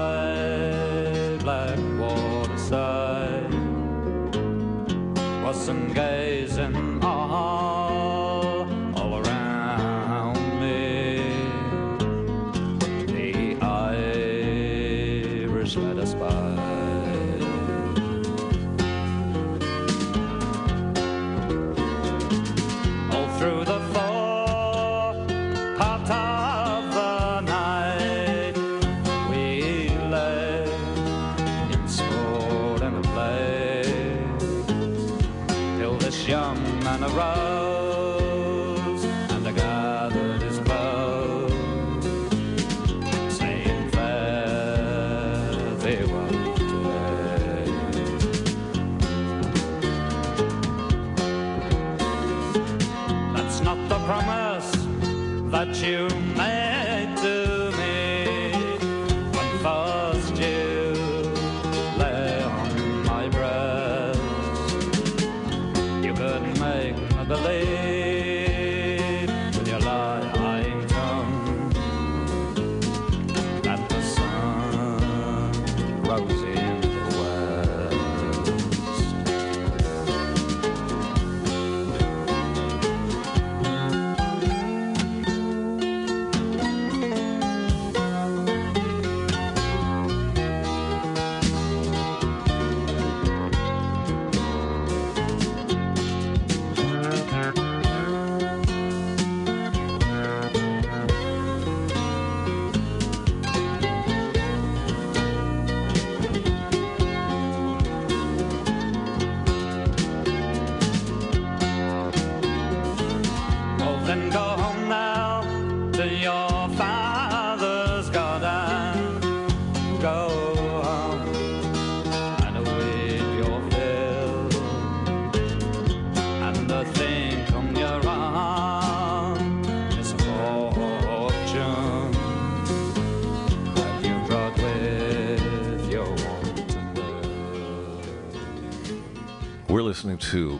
[140.29, 140.59] to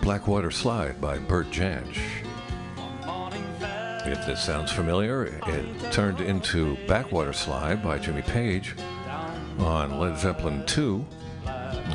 [0.00, 1.98] Blackwaterside by Bert Jansch.
[4.06, 8.74] If this sounds familiar, it turned into Backwater Slide by Jimmy Page
[9.58, 11.04] on Led Zeppelin 2,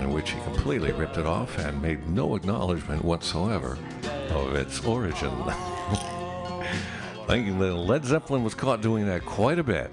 [0.01, 3.75] in which he completely ripped it off and made no acknowledgement whatsoever
[4.29, 5.33] of its origin.
[5.47, 9.89] I think Led Zeppelin was caught doing that quite a bit.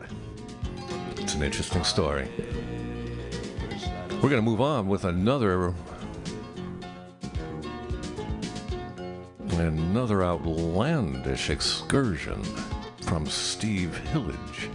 [1.17, 2.29] It's an interesting story.
[4.17, 5.73] We're going to move on with another
[9.61, 12.43] another outlandish excursion
[13.03, 14.69] from Steve Hillage.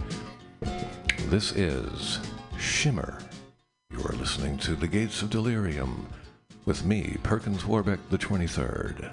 [1.26, 2.18] This is
[2.58, 3.18] Shimmer.
[3.90, 6.08] You are listening to The Gates of Delirium
[6.64, 9.12] with me, Perkins Warbeck the 23rd.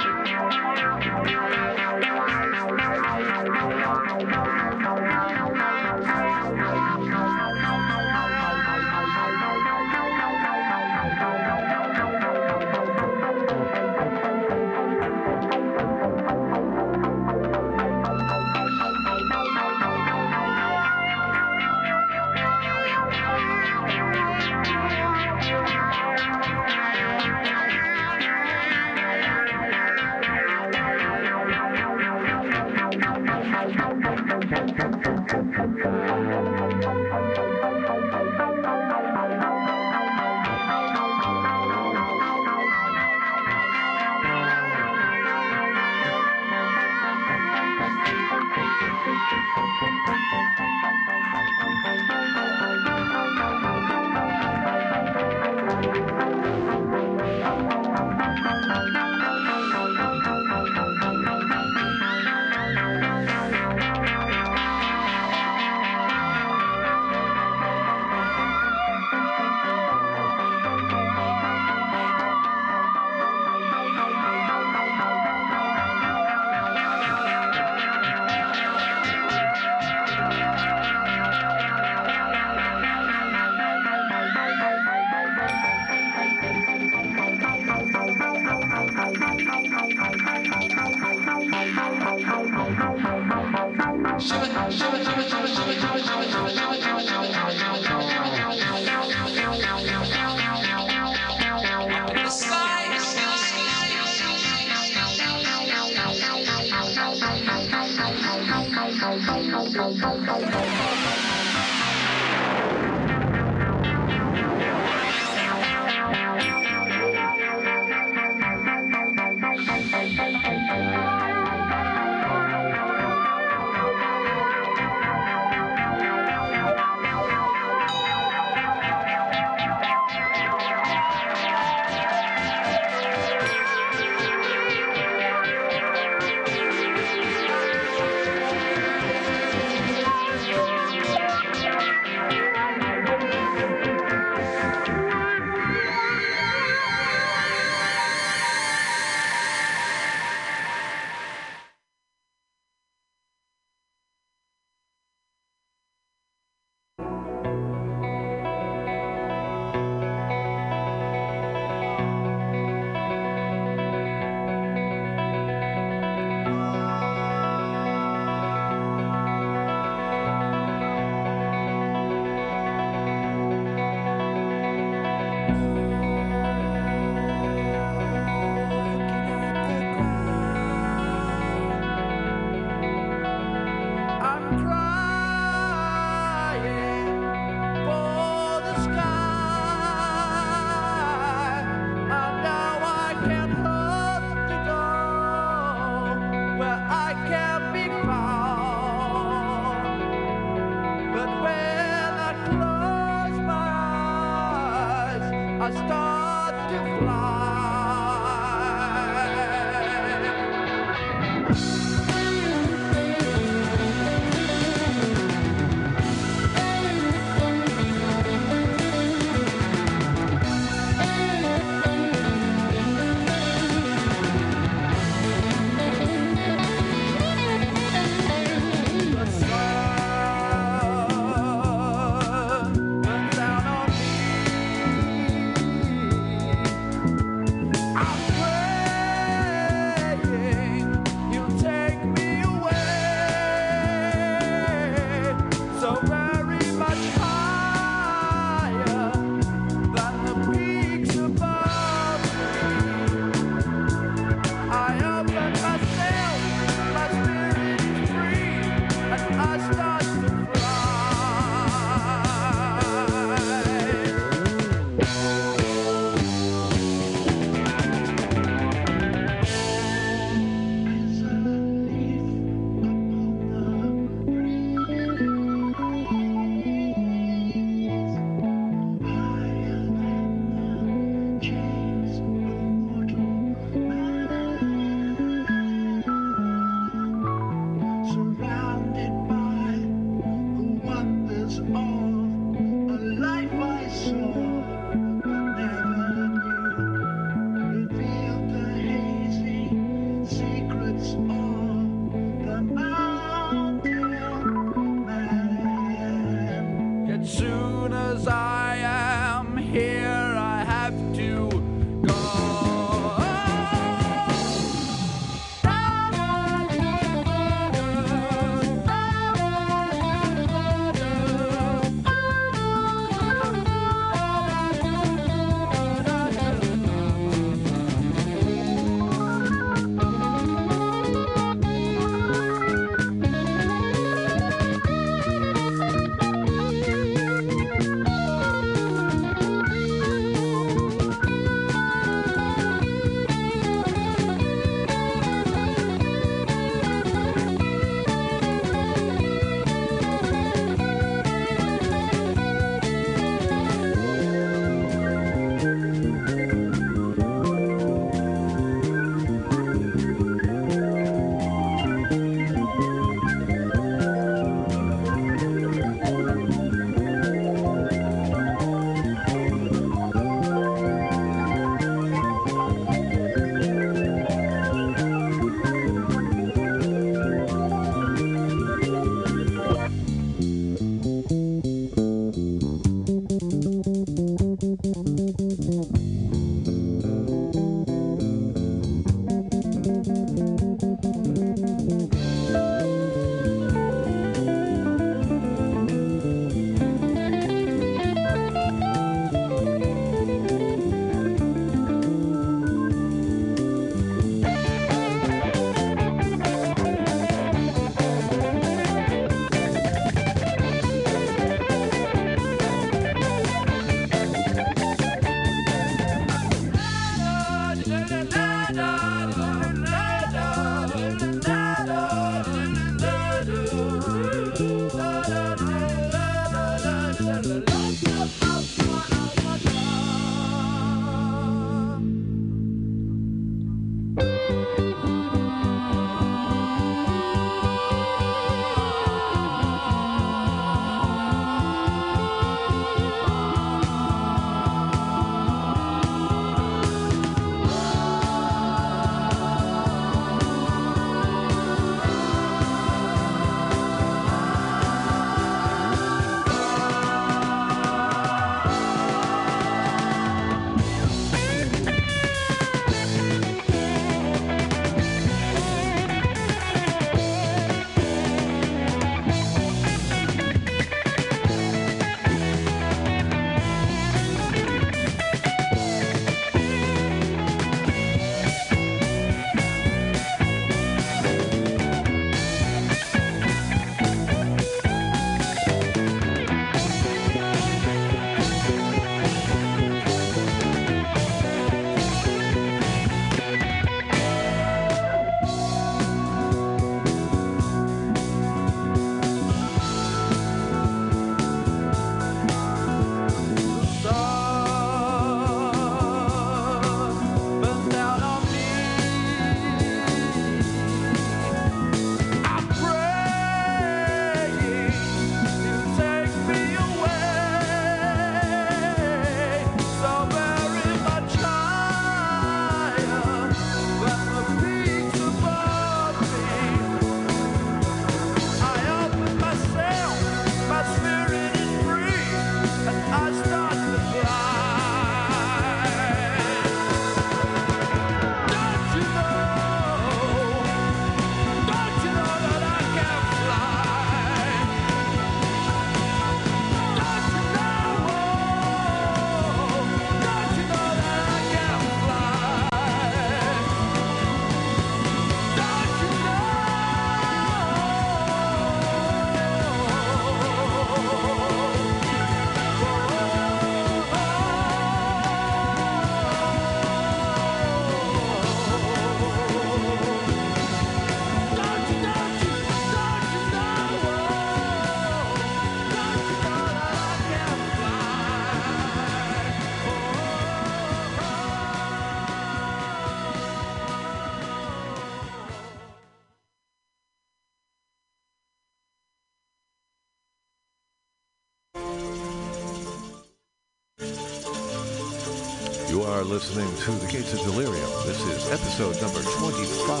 [596.80, 597.90] to The Gates of Delirium.
[598.06, 600.00] This is episode number 25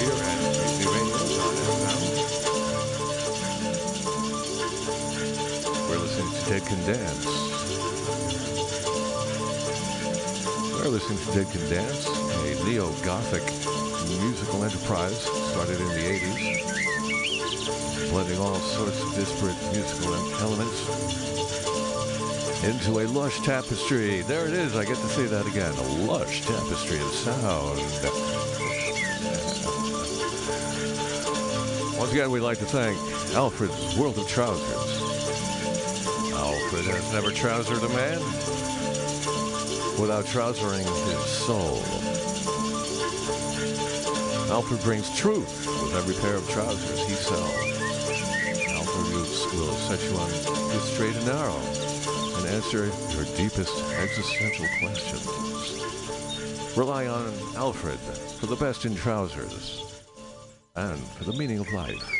[0.00, 0.40] here at.
[5.90, 7.26] We're listening to Dead Can Dance.
[10.80, 13.44] We're listening to Dead Can Dance, a neo-gothic
[14.24, 15.20] musical enterprise
[15.52, 16.64] started in the 80s,
[18.08, 20.69] blending all sorts of disparate musical elements
[22.64, 24.20] into a lush tapestry.
[24.22, 24.76] There it is.
[24.76, 25.72] I get to say that again.
[25.72, 27.80] A lush tapestry of sound.
[31.98, 32.98] Once again, we'd like to thank
[33.34, 35.00] Alfred's World of Trousers.
[36.34, 38.18] Alfred has never trousered a man
[39.98, 41.82] without trousering his soul.
[44.50, 47.70] Alfred brings truth with every pair of trousers he sells.
[48.68, 51.89] Alfred will set you on the straight and narrow
[52.50, 56.76] answer your deepest existential questions.
[56.76, 60.04] Rely on Alfred for the best in trousers
[60.74, 62.19] and for the meaning of life.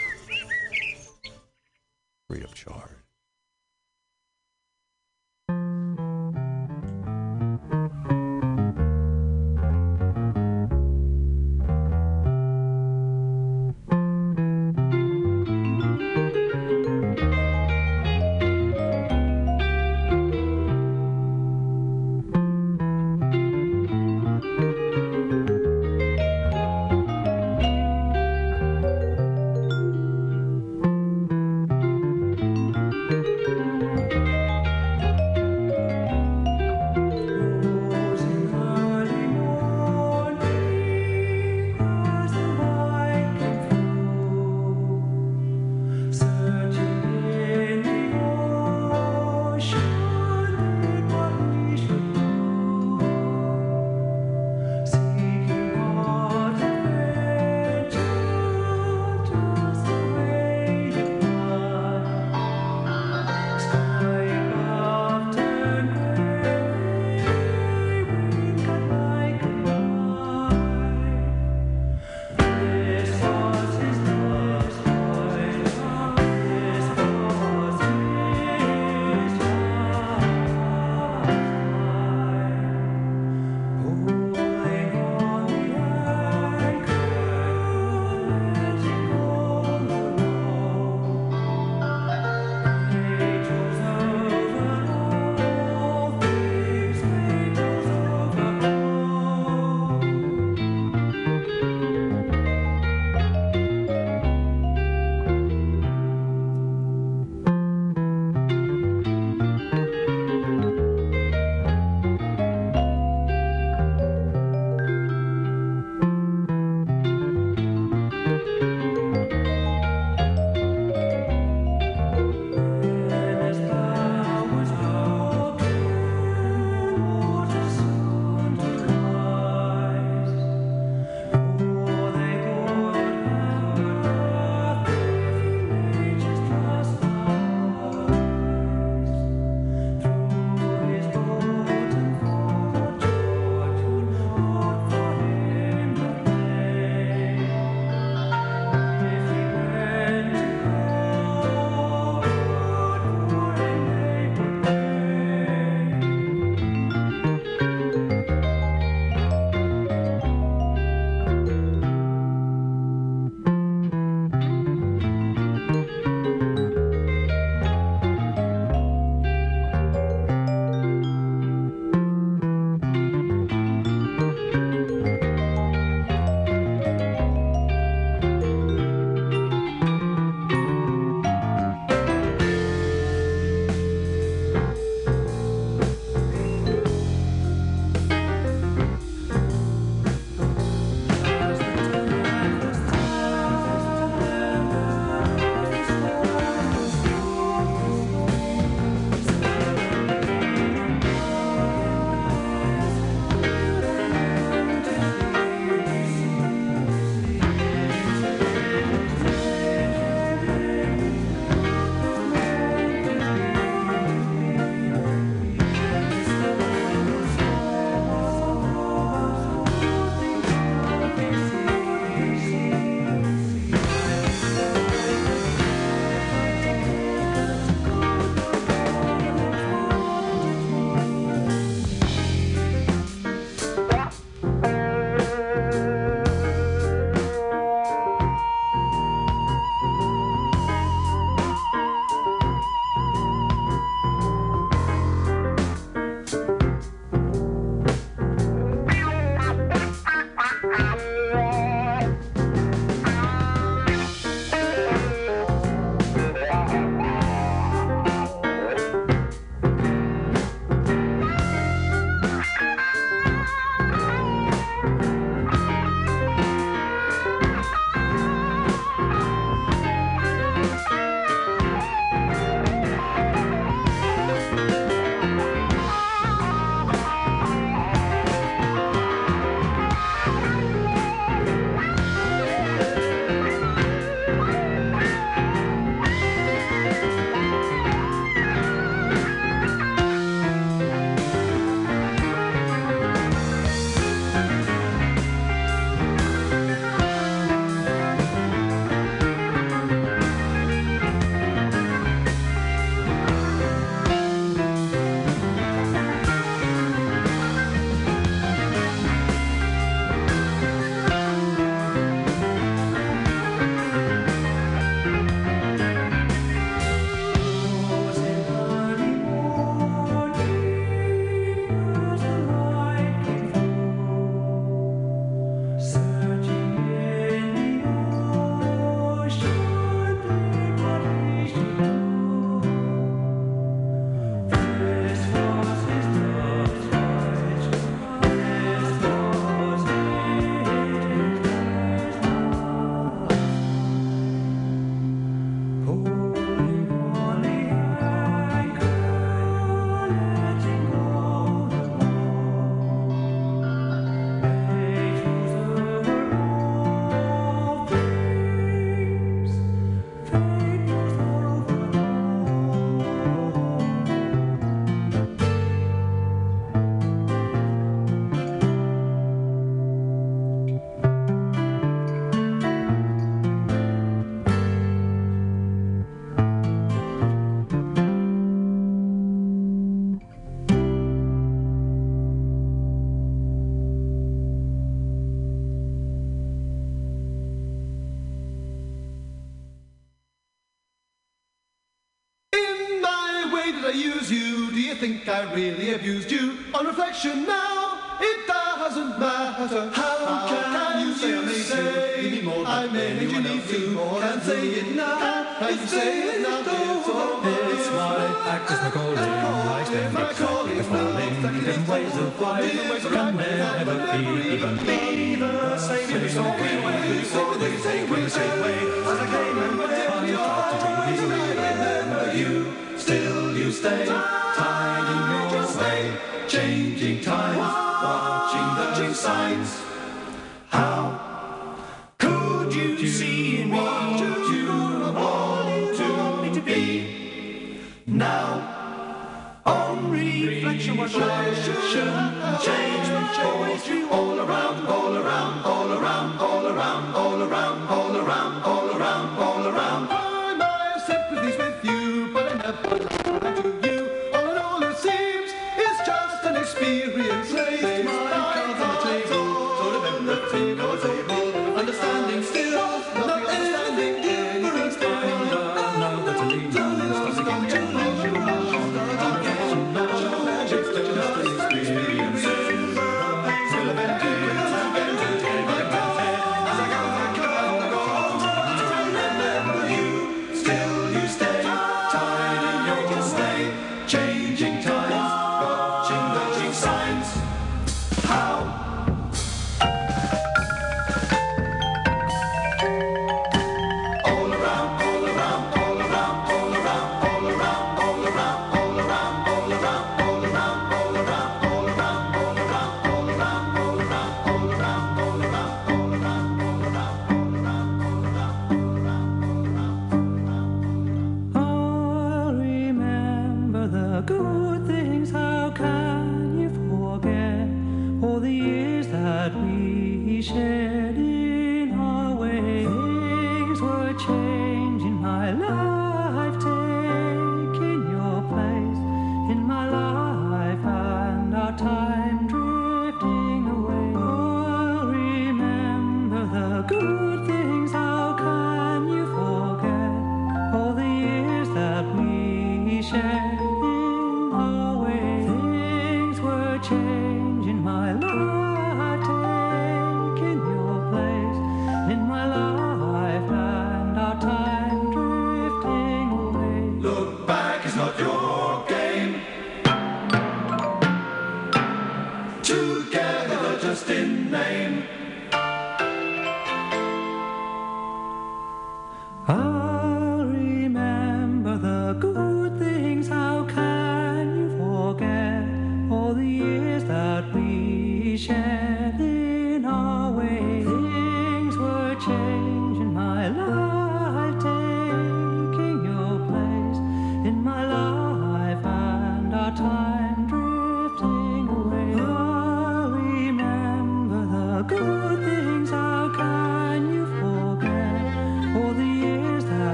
[395.31, 396.59] I really abused you.
[396.75, 399.89] On reflection now, it doesn't matter.
[399.91, 403.95] How, How can, can, you say, you say, you more I made you need to?
[403.95, 405.59] Can't say it now.
[405.61, 406.59] can you say it now?
[406.59, 407.75] It's over.
[407.75, 409.19] It's my act is my calling.
[409.19, 410.79] I stand my calling.
[410.79, 411.91] It's falling.
[411.91, 414.77] Ways of life can never be even.
[414.79, 416.17] Be the same.
[416.25, 417.21] It's all we will.
[417.21, 418.11] It's all they say.
[418.11, 418.79] We're the same way.
[419.07, 421.31] As I came and went, I tried to dream.
[421.31, 422.99] Remember you.
[422.99, 424.30] Still you stay.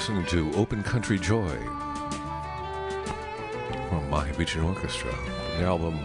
[0.00, 1.58] Listening to Open Country Joy
[3.90, 5.14] from Mahavishnu Orchestra,
[5.58, 5.98] the album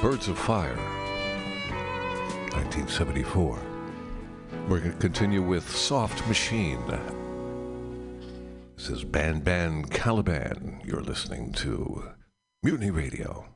[0.00, 0.74] Birds of Fire,
[2.54, 3.58] 1974.
[4.66, 6.80] We're going to continue with Soft Machine.
[8.78, 10.80] This is Ban Ban Caliban.
[10.86, 12.14] You're listening to
[12.62, 13.53] Mutiny Radio.fm.